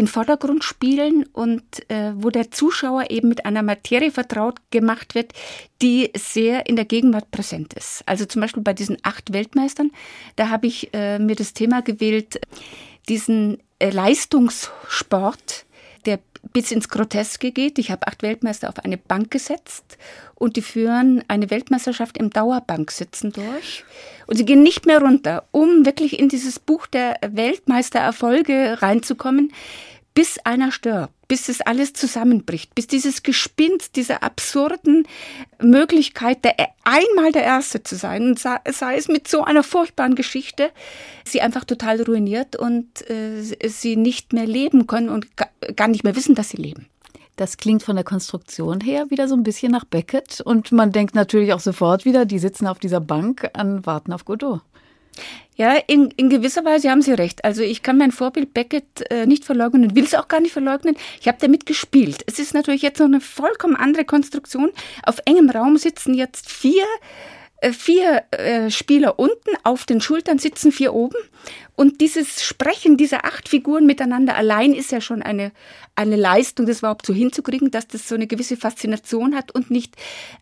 [0.00, 5.34] in Vordergrund spielen und äh, wo der Zuschauer eben mit einer Materie vertraut gemacht wird,
[5.82, 8.02] die sehr in der Gegenwart präsent ist.
[8.06, 9.90] Also zum Beispiel bei diesen acht Weltmeistern,
[10.36, 12.40] da habe ich äh, mir das Thema gewählt,
[13.10, 15.66] diesen äh, Leistungssport,
[16.06, 16.20] der
[16.52, 17.78] bis ins Groteske geht.
[17.78, 19.98] Ich habe acht Weltmeister auf eine Bank gesetzt
[20.34, 23.84] und die führen eine Weltmeisterschaft im Dauerbanksitzen durch.
[24.26, 29.52] Und sie gehen nicht mehr runter, um wirklich in dieses Buch der Weltmeistererfolge reinzukommen,
[30.14, 35.06] bis einer stirbt, bis es alles zusammenbricht, bis dieses Gespinst dieser absurden
[35.62, 40.70] Möglichkeit, der, einmal der Erste zu sein, sei, sei es mit so einer furchtbaren Geschichte,
[41.24, 45.28] sie einfach total ruiniert und äh, sie nicht mehr leben können und
[45.76, 46.86] gar nicht mehr wissen, dass sie leben.
[47.36, 51.14] Das klingt von der Konstruktion her wieder so ein bisschen nach Beckett und man denkt
[51.14, 54.62] natürlich auch sofort wieder, die sitzen auf dieser Bank an Warten auf Godot.
[55.56, 57.44] Ja, in, in gewisser Weise haben Sie recht.
[57.44, 60.52] Also ich kann mein Vorbild Beckett äh, nicht verleugnen und will es auch gar nicht
[60.52, 60.96] verleugnen.
[61.20, 62.24] Ich habe damit gespielt.
[62.26, 64.70] Es ist natürlich jetzt noch eine vollkommen andere Konstruktion.
[65.02, 66.84] Auf engem Raum sitzen jetzt vier
[67.72, 71.16] vier äh, Spieler unten, auf den Schultern sitzen vier oben.
[71.76, 75.52] Und dieses Sprechen dieser acht Figuren miteinander allein ist ja schon eine,
[75.94, 79.96] eine Leistung, das überhaupt so hinzukriegen, dass das so eine gewisse Faszination hat und nicht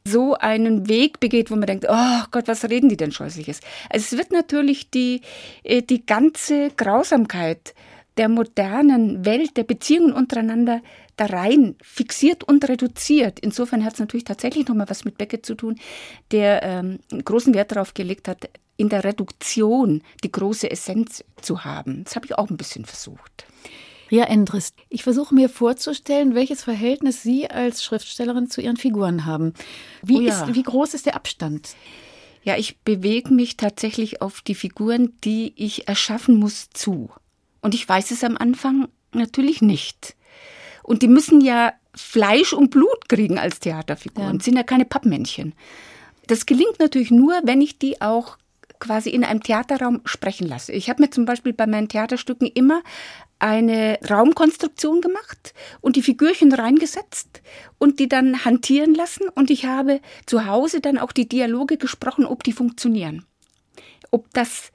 [0.05, 3.61] so einen Weg begeht, wo man denkt, oh Gott, was reden die denn Scheußliches?
[3.91, 5.21] Also es wird natürlich die,
[5.63, 7.75] äh, die ganze Grausamkeit
[8.17, 10.83] der modernen Welt, der Beziehungen untereinander
[11.21, 13.39] da rein fixiert und reduziert.
[13.41, 15.79] Insofern hat es natürlich tatsächlich nochmal was mit Beckett zu tun,
[16.31, 22.05] der ähm, großen Wert darauf gelegt hat, in der Reduktion die große Essenz zu haben.
[22.05, 23.47] Das habe ich auch ein bisschen versucht.
[24.11, 29.53] Ja, Endres, ich versuche mir vorzustellen, welches Verhältnis Sie als Schriftstellerin zu Ihren Figuren haben.
[30.03, 30.45] Wie, oh ja.
[30.45, 31.77] ist, wie groß ist der Abstand?
[32.43, 37.11] Ja, ich bewege mich tatsächlich auf die Figuren, die ich erschaffen muss, zu.
[37.61, 40.17] Und ich weiß es am Anfang natürlich nicht.
[40.89, 44.43] Und die müssen ja Fleisch und Blut kriegen als Theaterfiguren, ja.
[44.43, 45.53] sind ja keine Pappmännchen.
[46.29, 48.39] Das gelingt natürlich nur, wenn ich die auch
[48.79, 50.73] quasi in einem Theaterraum sprechen lasse.
[50.73, 52.83] Ich habe mir zum Beispiel bei meinen Theaterstücken immer
[53.39, 57.43] eine Raumkonstruktion gemacht und die Figürchen reingesetzt
[57.77, 62.25] und die dann hantieren lassen und ich habe zu Hause dann auch die Dialoge gesprochen,
[62.25, 63.27] ob die funktionieren.
[64.11, 64.73] Ob das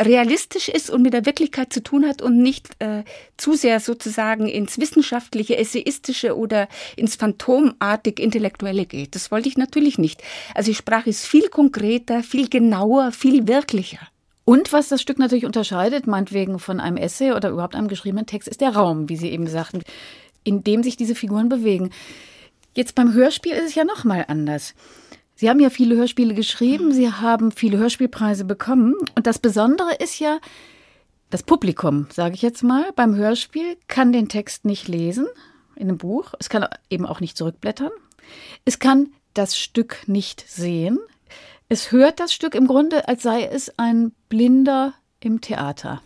[0.00, 3.04] realistisch ist und mit der Wirklichkeit zu tun hat und nicht äh,
[3.36, 9.14] zu sehr sozusagen ins wissenschaftliche, essayistische oder ins phantomartig intellektuelle geht.
[9.14, 10.22] Das wollte ich natürlich nicht.
[10.54, 14.00] Also die Sprache ist viel konkreter, viel genauer, viel wirklicher.
[14.44, 18.48] Und was das Stück natürlich unterscheidet, meinetwegen von einem Essay oder überhaupt einem geschriebenen Text,
[18.48, 19.82] ist der Raum, wie Sie eben sagten,
[20.44, 21.90] in dem sich diese Figuren bewegen.
[22.74, 24.74] Jetzt beim Hörspiel ist es ja noch mal anders.
[25.36, 28.94] Sie haben ja viele Hörspiele geschrieben, Sie haben viele Hörspielpreise bekommen.
[29.16, 30.38] Und das Besondere ist ja,
[31.30, 35.26] das Publikum, sage ich jetzt mal, beim Hörspiel kann den Text nicht lesen
[35.74, 36.34] in einem Buch.
[36.38, 37.90] Es kann eben auch nicht zurückblättern.
[38.64, 41.00] Es kann das Stück nicht sehen.
[41.68, 46.02] Es hört das Stück im Grunde, als sei es ein Blinder im Theater.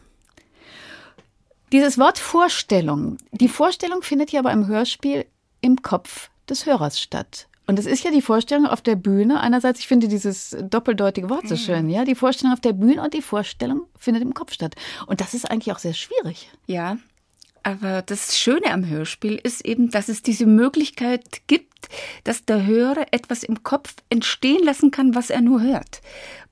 [1.73, 5.27] Dieses Wort Vorstellung, die Vorstellung findet ja aber im Hörspiel
[5.61, 7.49] im Kopf des Hörers statt.
[7.69, 9.41] Und es ist ja die Vorstellung auf der Bühne.
[9.41, 11.59] Einerseits, ich finde dieses doppeldeutige Wort so mhm.
[11.59, 12.07] schön, ja.
[12.07, 14.75] Die Vorstellung auf der Bühne und die Vorstellung findet im Kopf statt.
[15.07, 16.51] Und das ist eigentlich auch sehr schwierig.
[16.67, 16.97] Ja.
[17.63, 21.91] Aber das Schöne am Hörspiel ist eben, dass es diese Möglichkeit gibt,
[22.25, 26.01] dass der Hörer etwas im Kopf entstehen lassen kann, was er nur hört.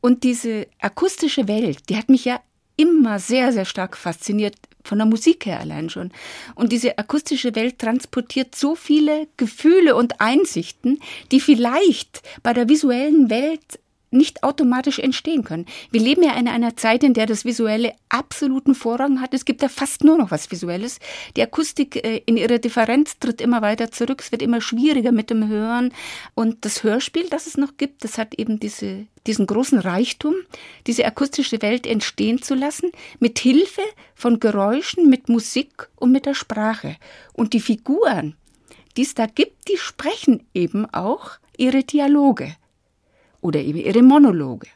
[0.02, 2.40] Und diese akustische Welt, die hat mich ja
[2.76, 6.12] immer sehr, sehr stark fasziniert von der Musik her allein schon.
[6.54, 11.00] Und diese akustische Welt transportiert so viele Gefühle und Einsichten,
[11.32, 15.66] die vielleicht bei der visuellen Welt nicht automatisch entstehen können.
[15.90, 19.34] Wir leben ja in einer Zeit, in der das Visuelle absoluten Vorrang hat.
[19.34, 20.98] Es gibt ja fast nur noch was Visuelles.
[21.36, 24.20] Die Akustik äh, in ihrer Differenz tritt immer weiter zurück.
[24.20, 25.92] Es wird immer schwieriger mit dem Hören.
[26.34, 30.34] Und das Hörspiel, das es noch gibt, das hat eben diese, diesen großen Reichtum,
[30.86, 33.82] diese akustische Welt entstehen zu lassen, mit Hilfe
[34.14, 36.96] von Geräuschen, mit Musik und mit der Sprache.
[37.32, 38.36] Und die Figuren,
[38.96, 42.54] die es da gibt, die sprechen eben auch ihre Dialoge
[43.46, 44.68] oder eben ihre Monologe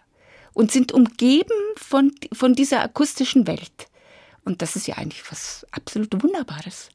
[0.55, 3.89] und sind umgeben von, von dieser akustischen Welt.
[4.45, 6.89] Und das ist ja eigentlich was absolut Wunderbares.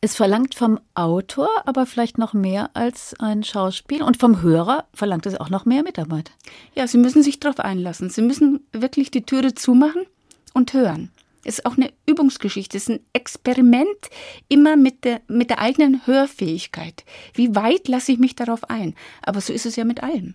[0.00, 5.26] Es verlangt vom Autor aber vielleicht noch mehr als ein Schauspiel und vom Hörer verlangt
[5.26, 6.30] es auch noch mehr Mitarbeit.
[6.74, 8.08] Ja, Sie müssen sich darauf einlassen.
[8.08, 10.06] Sie müssen wirklich die Türe zumachen
[10.54, 11.10] und hören.
[11.44, 14.10] Es ist auch eine Übungsgeschichte, es ist ein Experiment
[14.48, 17.04] immer mit der, mit der eigenen Hörfähigkeit.
[17.34, 18.94] Wie weit lasse ich mich darauf ein?
[19.22, 20.34] Aber so ist es ja mit allem.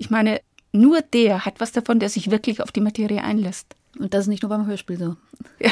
[0.00, 0.40] Ich meine,
[0.72, 3.76] nur der hat was davon, der sich wirklich auf die Materie einlässt.
[3.98, 5.16] Und das ist nicht nur beim Hörspiel so.
[5.60, 5.70] Ja.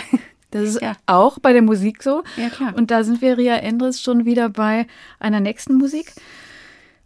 [0.50, 0.96] Das ist ja.
[1.06, 2.22] auch bei der Musik so.
[2.36, 2.74] Ja, klar.
[2.74, 4.86] Und da sind wir, Ria Endres, schon wieder bei
[5.18, 6.14] einer nächsten Musik.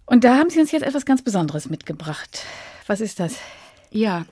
[0.06, 2.44] Und da haben Sie uns jetzt etwas ganz Besonderes mitgebracht.
[2.86, 3.34] Was ist das?
[3.90, 4.26] Ja,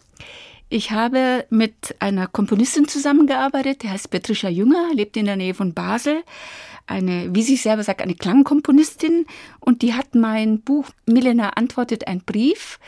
[0.70, 5.74] ich habe mit einer Komponistin zusammengearbeitet, die heißt Patricia Jünger, lebt in der Nähe von
[5.74, 6.22] Basel.
[6.86, 9.26] Eine, wie sie selber sagt, eine Klangkomponistin.
[9.58, 12.78] Und die hat mein Buch Milena antwortet ein Brief.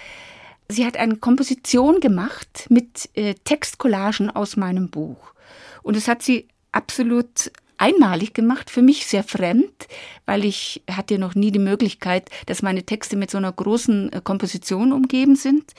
[0.68, 5.34] Sie hat eine Komposition gemacht mit äh, Textcollagen aus meinem Buch.
[5.82, 7.50] Und das hat sie absolut
[7.82, 9.88] einmalig gemacht, für mich sehr fremd,
[10.24, 14.20] weil ich hatte noch nie die Möglichkeit, dass meine Texte mit so einer großen äh,
[14.22, 15.72] Komposition umgeben sind.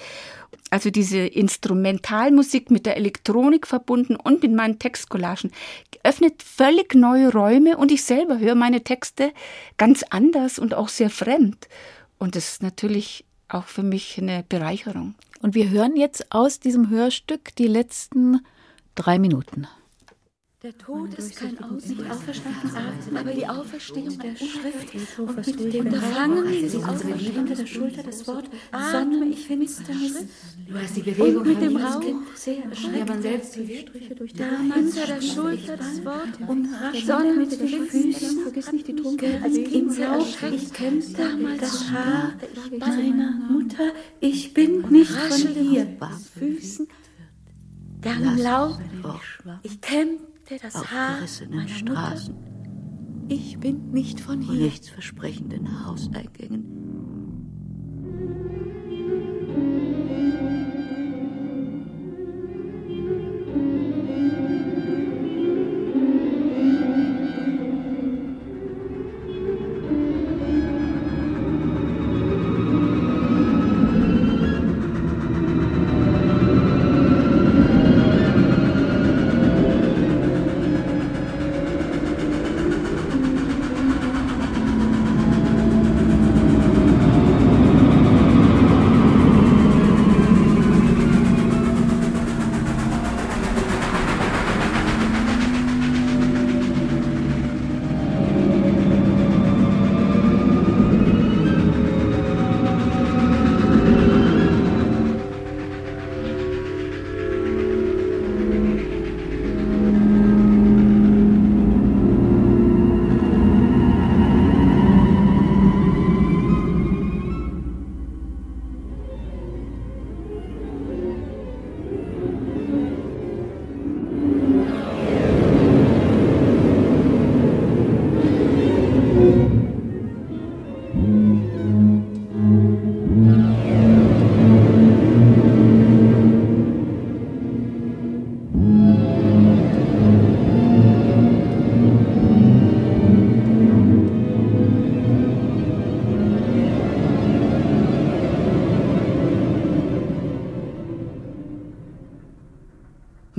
[0.69, 5.51] Also diese Instrumentalmusik mit der Elektronik verbunden und mit meinen Textcollagen
[6.03, 9.31] öffnet völlig neue Räume und ich selber höre meine Texte
[9.77, 11.69] ganz anders und auch sehr fremd.
[12.17, 15.15] Und das ist natürlich auch für mich eine Bereicherung.
[15.41, 18.41] Und wir hören jetzt aus diesem Hörstück die letzten
[18.95, 19.67] drei Minuten.
[20.63, 25.19] Der Tod ist kein Aus, nicht auferstanden Atem, aber die Auferstehung der Schrift.
[25.19, 30.23] Und mit dem Gefangen sie auferstehen hinter der Schulter das Wort Sonne, ich Finsternis.
[30.65, 32.01] Du hast die Bewegung und mit dem Rauch
[32.35, 33.09] sehr erschreckt.
[33.09, 36.69] man selbst die Striche durch die Hinter der Schulter das Wort und
[37.05, 38.43] Sonne mit den Füßen.
[38.43, 40.27] Vergiss nicht die Trunken als im Rauch.
[40.49, 42.35] Ich kenne damals das Haar
[42.79, 43.91] meiner Mutter.
[44.21, 45.97] Ich bin nicht von hier.
[46.39, 46.87] Füßen.
[47.99, 48.79] Dann Laub.
[49.63, 51.19] Ich kämpfe der das Haar
[51.49, 52.35] meiner Straßen.
[52.35, 52.53] Mutter.
[53.29, 54.65] Ich bin nicht von hier.
[54.65, 56.65] Nichts versprechenden Hauseingängen.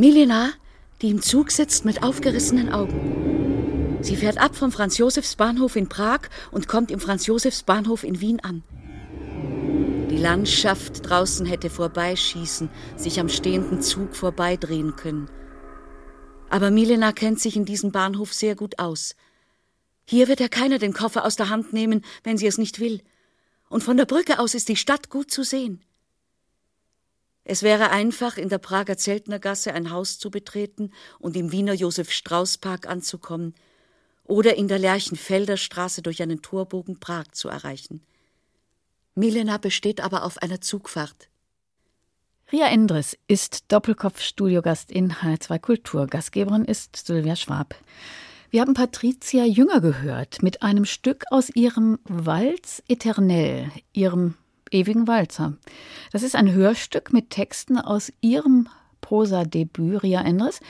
[0.04, 0.52] Milena,
[1.00, 3.96] die im Zug sitzt mit aufgerissenen Augen.
[4.02, 8.62] Sie fährt ab vom Franz-Josefs-Bahnhof in Prag und kommt im Franz-Josefs-Bahnhof in Wien an.
[10.10, 15.30] Die Landschaft draußen hätte vorbeischießen, sich am stehenden Zug vorbeidrehen können.
[16.50, 19.16] Aber Milena kennt sich in diesem Bahnhof sehr gut aus.
[20.04, 23.00] Hier wird ja keiner den Koffer aus der Hand nehmen, wenn sie es nicht will.
[23.70, 25.82] Und von der Brücke aus ist die Stadt gut zu sehen.
[27.44, 32.88] Es wäre einfach, in der Prager Zeltnergasse ein Haus zu betreten und im Wiener Josef-Strauß-Park
[32.88, 33.54] anzukommen
[34.24, 38.02] oder in der Lerchenfelder Straße durch einen Torbogen Prag zu erreichen.
[39.14, 41.28] Milena besteht aber auf einer Zugfahrt.
[42.50, 46.06] Ria Endres ist Doppelkopf-Studiogast in H2 Kultur.
[46.06, 47.74] Gastgeberin ist Sylvia Schwab.
[48.50, 54.36] Wir haben Patricia Jünger gehört mit einem Stück aus ihrem Walz Eternell, ihrem
[54.74, 55.54] ewigen Walzer.
[56.12, 58.68] Das ist ein Hörstück mit Texten aus ihrem
[59.00, 60.60] Prosa-Debüt Ria Endres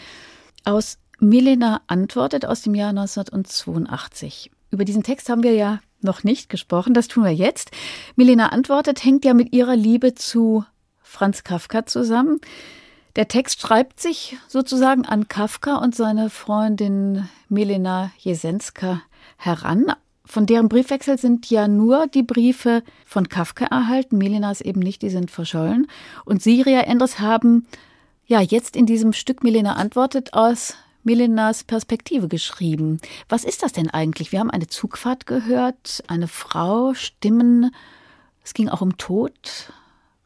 [0.65, 4.51] aus Milena antwortet aus dem Jahr 1982.
[4.71, 7.71] Über diesen Text haben wir ja noch nicht gesprochen, das tun wir jetzt.
[8.17, 10.65] Milena antwortet hängt ja mit ihrer Liebe zu
[11.03, 12.41] Franz Kafka zusammen.
[13.17, 19.03] Der Text schreibt sich sozusagen an Kafka und seine Freundin Milena Jesenska
[19.37, 19.93] heran.
[20.27, 24.17] Von deren Briefwechsel sind ja nur die Briefe von Kafka erhalten.
[24.17, 25.87] Melenas eben nicht, die sind verschollen.
[26.25, 27.67] Und Siria Endres haben
[28.27, 33.01] ja jetzt in diesem Stück Milena antwortet aus Milenas Perspektive geschrieben.
[33.29, 34.33] Was ist das denn eigentlich?
[34.33, 37.75] Wir haben eine Zugfahrt gehört, eine Frau, Stimmen.
[38.43, 39.73] Es ging auch um Tod.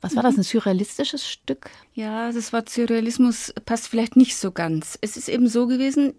[0.01, 1.71] Was war das, ein surrealistisches Stück?
[1.93, 4.97] Ja, das Wort Surrealismus passt vielleicht nicht so ganz.
[5.01, 6.15] Es ist eben so gewesen,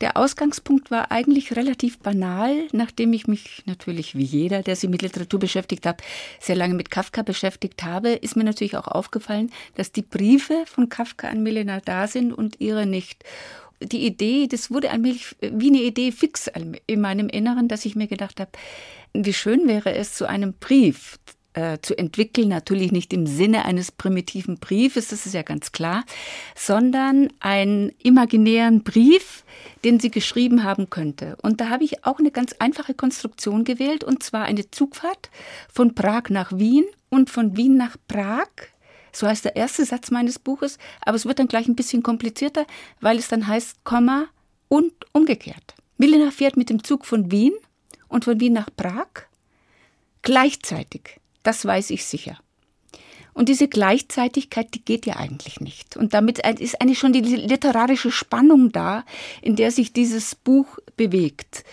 [0.00, 5.02] der Ausgangspunkt war eigentlich relativ banal, nachdem ich mich natürlich wie jeder, der sich mit
[5.02, 6.02] Literatur beschäftigt hat,
[6.40, 10.88] sehr lange mit Kafka beschäftigt habe, ist mir natürlich auch aufgefallen, dass die Briefe von
[10.88, 13.24] Kafka an Milena da sind und ihre nicht.
[13.82, 16.50] Die Idee, das wurde allmählich wie eine Idee fix
[16.86, 18.50] in meinem Inneren, dass ich mir gedacht habe,
[19.14, 21.18] wie schön wäre es, zu einem Brief
[21.54, 26.04] äh, zu entwickeln, natürlich nicht im Sinne eines primitiven Briefes, das ist ja ganz klar,
[26.54, 29.44] sondern einen imaginären Brief,
[29.84, 31.36] den sie geschrieben haben könnte.
[31.42, 35.30] Und da habe ich auch eine ganz einfache Konstruktion gewählt, und zwar eine Zugfahrt
[35.72, 38.48] von Prag nach Wien und von Wien nach Prag.
[39.12, 42.64] So heißt der erste Satz meines Buches, aber es wird dann gleich ein bisschen komplizierter,
[43.00, 44.26] weil es dann heißt Komma
[44.68, 45.74] und umgekehrt.
[45.98, 47.52] Milena fährt mit dem Zug von Wien
[48.08, 49.08] und von Wien nach Prag
[50.22, 51.20] gleichzeitig.
[51.42, 52.38] Das weiß ich sicher.
[53.32, 55.96] Und diese Gleichzeitigkeit, die geht ja eigentlich nicht.
[55.96, 59.04] Und damit ist eigentlich schon die literarische Spannung da,
[59.40, 61.64] in der sich dieses Buch bewegt.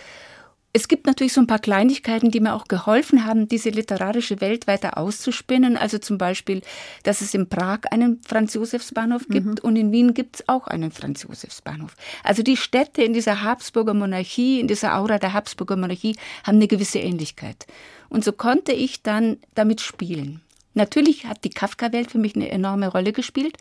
[0.78, 4.68] Es gibt natürlich so ein paar Kleinigkeiten, die mir auch geholfen haben, diese literarische Welt
[4.68, 5.76] weiter auszuspinnen.
[5.76, 6.62] Also zum Beispiel,
[7.02, 9.58] dass es in Prag einen Franz-Josefs-Bahnhof gibt mhm.
[9.64, 11.96] und in Wien gibt es auch einen Franz-Josefs-Bahnhof.
[12.24, 16.68] Also die Städte in dieser Habsburger Monarchie, in dieser Aura der Habsburger Monarchie haben eine
[16.68, 17.66] gewisse Ähnlichkeit.
[18.10, 20.42] Und so konnte ich dann damit spielen.
[20.76, 23.58] Natürlich hat die Kafka-Welt für mich eine enorme Rolle gespielt,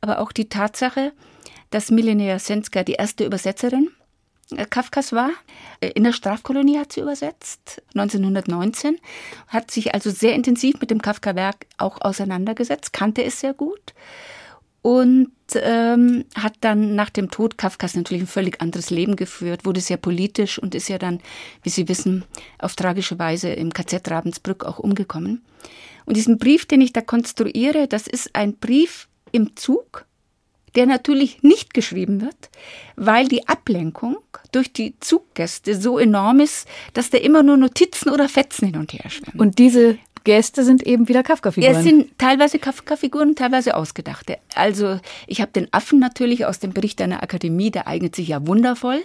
[0.00, 1.12] aber auch die Tatsache,
[1.70, 3.90] dass Milena Senska die erste Übersetzerin
[4.70, 5.30] Kafkas war.
[5.80, 8.98] Äh, in der Strafkolonie hat sie übersetzt, 1919,
[9.48, 13.94] hat sich also sehr intensiv mit dem Kafka-Werk auch auseinandergesetzt, kannte es sehr gut
[14.82, 19.80] und ähm, hat dann nach dem Tod Kafkas natürlich ein völlig anderes Leben geführt, wurde
[19.80, 21.20] sehr politisch und ist ja dann,
[21.62, 22.24] wie Sie wissen,
[22.58, 25.44] auf tragische Weise im KZ Ravensbrück auch umgekommen.
[26.04, 30.04] Und diesen Brief, den ich da konstruiere, das ist ein Brief im Zug,
[30.74, 32.50] der natürlich nicht geschrieben wird,
[32.96, 34.18] weil die Ablenkung
[34.52, 38.92] durch die Zuggäste so enorm ist, dass da immer nur Notizen oder Fetzen hin und
[38.92, 39.38] her schwimmen.
[39.38, 41.76] Und diese Gäste sind eben wieder Kafka-Figuren.
[41.76, 44.38] Es sind teilweise Kafka-Figuren, teilweise ausgedachte.
[44.54, 48.46] Also ich habe den Affen natürlich aus dem Bericht einer Akademie, der eignet sich ja
[48.46, 49.02] wundervoll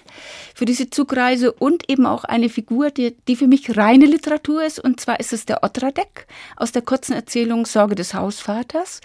[0.53, 4.79] für diese Zugreise und eben auch eine Figur, die, die für mich reine Literatur ist.
[4.79, 9.01] Und zwar ist es der Otradek aus der kurzen Erzählung Sorge des Hausvaters.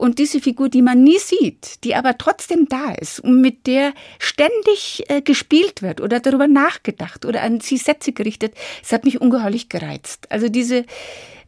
[0.00, 3.92] Und diese Figur, die man nie sieht, die aber trotzdem da ist und mit der
[4.18, 9.20] ständig äh, gespielt wird oder darüber nachgedacht oder an sie Sätze gerichtet, das hat mich
[9.20, 10.26] ungeheuerlich gereizt.
[10.30, 10.86] Also diese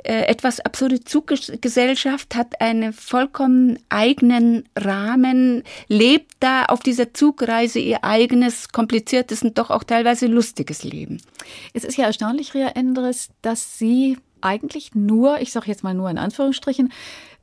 [0.04, 8.70] etwas absurde Zuggesellschaft hat einen vollkommen eigenen Rahmen, lebt da auf dieser Zugreise ihr eigenes,
[8.70, 11.20] kompliziertes und doch auch teilweise lustiges Leben.
[11.72, 16.10] Es ist ja erstaunlich, Ria Endres, dass Sie eigentlich nur, ich sage jetzt mal nur
[16.10, 16.92] in Anführungsstrichen,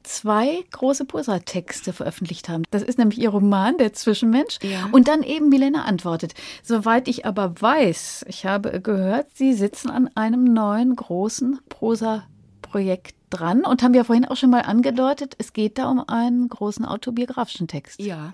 [0.03, 2.63] zwei große Prosa-Texte veröffentlicht haben.
[2.71, 4.89] Das ist nämlich ihr Roman, Der Zwischenmensch, ja.
[4.91, 6.33] und dann eben Milena antwortet.
[6.63, 12.23] Soweit ich aber weiß, ich habe gehört, Sie sitzen an einem neuen großen Prosa
[12.69, 16.49] Projekt dran und haben ja vorhin auch schon mal angedeutet, es geht da um einen
[16.49, 17.99] großen autobiografischen Text.
[17.99, 18.33] Ja.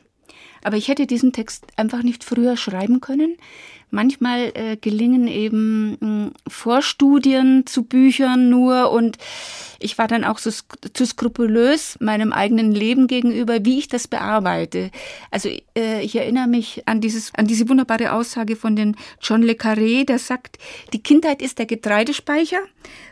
[0.64, 3.38] Aber ich hätte diesen Text einfach nicht früher schreiben können.
[3.92, 9.18] Manchmal äh, gelingen eben mh, Vorstudien zu Büchern nur und
[9.80, 10.50] ich war dann auch so
[10.94, 14.90] zu skrupulös meinem eigenen Leben gegenüber, wie ich das bearbeite.
[15.30, 19.54] Also äh, ich erinnere mich an dieses an diese wunderbare Aussage von den John le
[19.54, 20.58] Carré, der sagt,
[20.92, 22.60] die Kindheit ist der Getreidespeicher,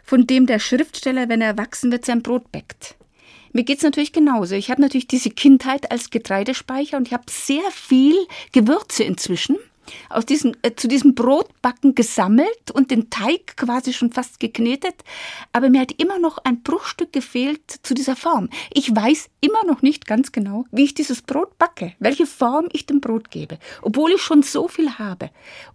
[0.04, 2.96] von dem der Schriftsteller, wenn er erwachsen wird, sein Brot bäckt.
[3.54, 4.56] Mir geht's natürlich genauso.
[4.56, 8.16] Ich habe natürlich diese Kindheit als Getreidespeicher und ich habe sehr viel
[8.52, 9.58] Gewürze inzwischen
[10.10, 14.96] aus diesem, äh, zu diesem Brotbacken gesammelt und den Teig quasi schon fast geknetet.
[15.52, 18.50] Aber mir hat immer noch ein Bruchstück gefehlt zu dieser Form.
[18.74, 22.86] Ich weiß immer noch nicht ganz genau, wie ich dieses Brot backe, welche Form ich
[22.86, 25.30] dem Brot gebe, obwohl ich schon so viel habe.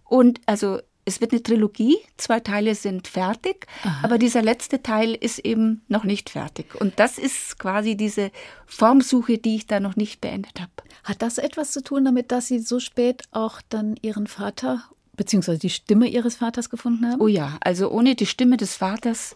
[0.05, 3.99] Und also es wird eine Trilogie, zwei Teile sind fertig, Aha.
[4.03, 6.75] aber dieser letzte Teil ist eben noch nicht fertig.
[6.75, 8.31] Und das ist quasi diese
[8.65, 10.71] Formsuche, die ich da noch nicht beendet habe.
[11.03, 14.83] Hat das etwas zu tun damit, dass Sie so spät auch dann Ihren Vater
[15.17, 17.19] beziehungsweise die Stimme Ihres Vaters gefunden haben?
[17.19, 19.35] Oh ja, also ohne die Stimme des Vaters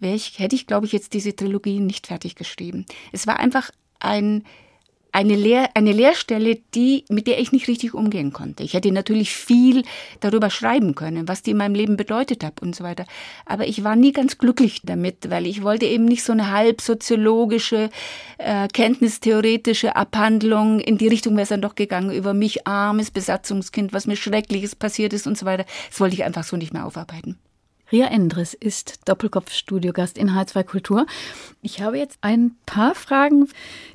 [0.00, 2.86] ich, hätte ich, glaube ich, jetzt diese Trilogie nicht fertig geschrieben.
[3.12, 3.70] Es war einfach
[4.00, 4.44] ein
[5.12, 8.62] eine, Lehr eine Lehrstelle, die, mit der ich nicht richtig umgehen konnte.
[8.62, 9.84] Ich hätte natürlich viel
[10.20, 13.04] darüber schreiben können, was die in meinem Leben bedeutet hat und so weiter.
[13.44, 16.80] Aber ich war nie ganz glücklich damit, weil ich wollte eben nicht so eine halb
[16.80, 17.90] soziologische,
[18.38, 20.80] äh, kenntnistheoretische Abhandlung.
[20.80, 24.74] In die Richtung wäre es dann doch gegangen über mich, armes Besatzungskind, was mir Schreckliches
[24.74, 25.66] passiert ist und so weiter.
[25.90, 27.38] Das wollte ich einfach so nicht mehr aufarbeiten.
[27.92, 31.06] Ria Endres ist Doppelkopf-Studiogast in H2 Kultur.
[31.60, 33.50] Ich habe jetzt ein paar Fragen,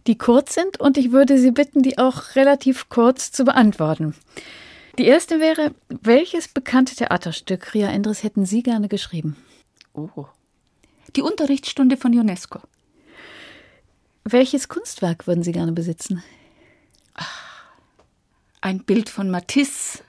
[0.06, 4.14] die kurz sind und ich würde Sie bitten, die auch relativ kurz zu beantworten.
[5.00, 9.36] Die erste wäre, welches bekannte Theaterstück, Ria Endres, hätten Sie gerne geschrieben?
[9.94, 10.28] Oh.
[11.16, 12.60] Die Unterrichtsstunde von UNESCO.
[14.24, 16.24] Welches Kunstwerk würden Sie gerne besitzen?
[18.62, 20.04] Ein Bild von Matisse,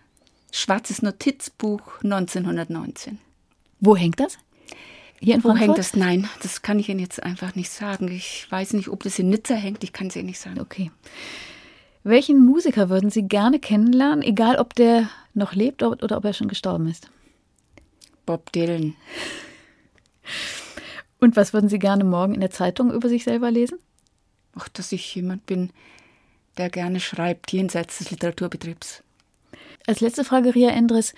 [0.53, 3.19] schwarzes Notizbuch 1919.
[3.81, 4.39] Wo hängt das?
[5.21, 5.69] Hier in Wo Frankfurt?
[5.69, 5.95] hängt das?
[5.97, 8.09] Nein, das kann ich Ihnen jetzt einfach nicht sagen.
[8.09, 9.83] Ich weiß nicht, ob das in Nizza hängt.
[9.83, 10.61] Ich kann es Ihnen nicht sagen.
[10.61, 10.91] Okay.
[12.05, 16.49] Welchen Musiker würden Sie gerne kennenlernen, egal ob der noch lebt oder ob er schon
[16.49, 17.11] gestorben ist?
[18.27, 18.95] Bob Dylan.
[21.19, 23.79] Und was würden Sie gerne morgen in der Zeitung über sich selber lesen?
[24.55, 25.71] Ach, dass ich jemand bin,
[26.57, 29.03] der gerne schreibt, jenseits des Literaturbetriebs.
[29.87, 31.15] Als letzte Frage, Ria Endres.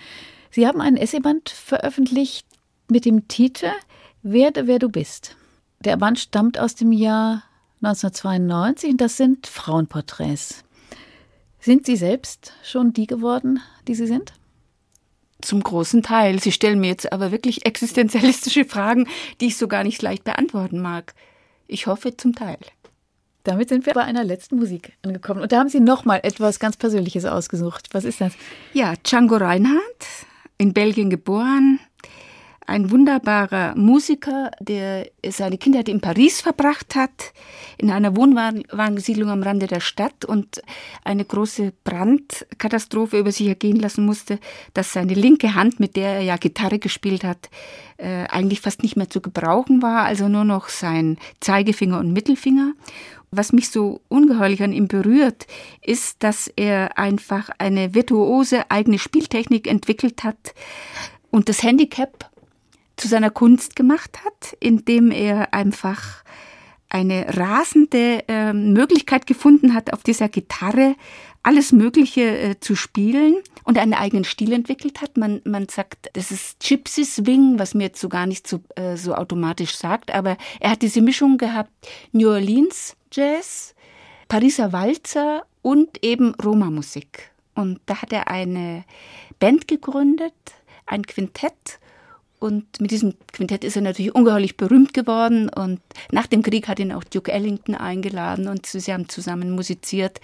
[0.49, 2.45] Sie haben ein Essayband veröffentlicht
[2.91, 3.71] mit dem Titel
[4.21, 5.35] Werde, wer du bist.
[5.79, 7.43] Der Band stammt aus dem Jahr
[7.81, 10.63] 1992 und das sind Frauenporträts.
[11.59, 14.33] Sind Sie selbst schon die geworden, die Sie sind?
[15.41, 16.39] Zum großen Teil.
[16.39, 19.07] Sie stellen mir jetzt aber wirklich existenzialistische Fragen,
[19.39, 21.15] die ich so gar nicht leicht beantworten mag.
[21.67, 22.59] Ich hoffe zum Teil.
[23.43, 25.41] Damit sind wir bei einer letzten Musik angekommen.
[25.41, 27.87] Und da haben Sie noch mal etwas ganz Persönliches ausgesucht.
[27.93, 28.33] Was ist das?
[28.73, 30.05] Ja, Django Reinhardt,
[30.59, 31.79] in Belgien geboren,
[32.71, 37.33] ein wunderbarer Musiker, der seine Kindheit in Paris verbracht hat,
[37.77, 40.61] in einer Wohnwagensiedlung am Rande der Stadt und
[41.03, 44.39] eine große Brandkatastrophe über sich ergehen lassen musste,
[44.73, 47.49] dass seine linke Hand, mit der er ja Gitarre gespielt hat,
[47.97, 52.71] äh, eigentlich fast nicht mehr zu gebrauchen war, also nur noch sein Zeigefinger und Mittelfinger.
[53.31, 55.45] Was mich so ungeheuerlich an ihm berührt,
[55.81, 60.53] ist, dass er einfach eine virtuose eigene Spieltechnik entwickelt hat
[61.31, 62.30] und das Handicap
[63.01, 66.23] zu seiner Kunst gemacht hat, indem er einfach
[66.87, 70.95] eine rasende äh, Möglichkeit gefunden hat, auf dieser Gitarre
[71.41, 75.17] alles Mögliche äh, zu spielen und einen eigenen Stil entwickelt hat.
[75.17, 78.97] Man, man sagt, das ist Gypsy Swing, was mir jetzt so gar nicht so, äh,
[78.97, 81.71] so automatisch sagt, aber er hat diese Mischung gehabt,
[82.11, 83.73] New Orleans Jazz,
[84.27, 87.31] Pariser Walzer und eben Roma-Musik.
[87.55, 88.83] Und da hat er eine
[89.39, 90.33] Band gegründet,
[90.85, 91.79] ein Quintett
[92.41, 95.47] und mit diesem Quintett ist er natürlich ungeheuerlich berühmt geworden.
[95.47, 95.79] Und
[96.11, 100.19] nach dem Krieg hat ihn auch Duke Ellington eingeladen und sie haben zusammen musiziert.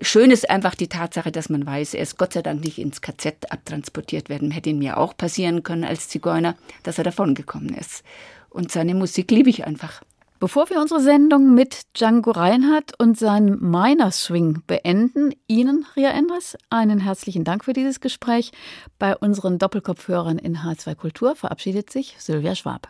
[0.00, 3.02] Schön ist einfach die Tatsache, dass man weiß, er ist Gott sei Dank nicht ins
[3.02, 4.50] KZ abtransportiert werden.
[4.50, 8.04] Hätte ihn mir auch passieren können als Zigeuner, dass er davongekommen ist.
[8.48, 10.00] Und seine Musik liebe ich einfach.
[10.40, 16.56] Bevor wir unsere Sendung mit Django Reinhardt und seinem Minor Swing beenden, Ihnen, Ria Endres,
[16.70, 18.52] einen herzlichen Dank für dieses Gespräch.
[19.00, 22.88] Bei unseren Doppelkopfhörern in H2 Kultur verabschiedet sich Sylvia Schwab.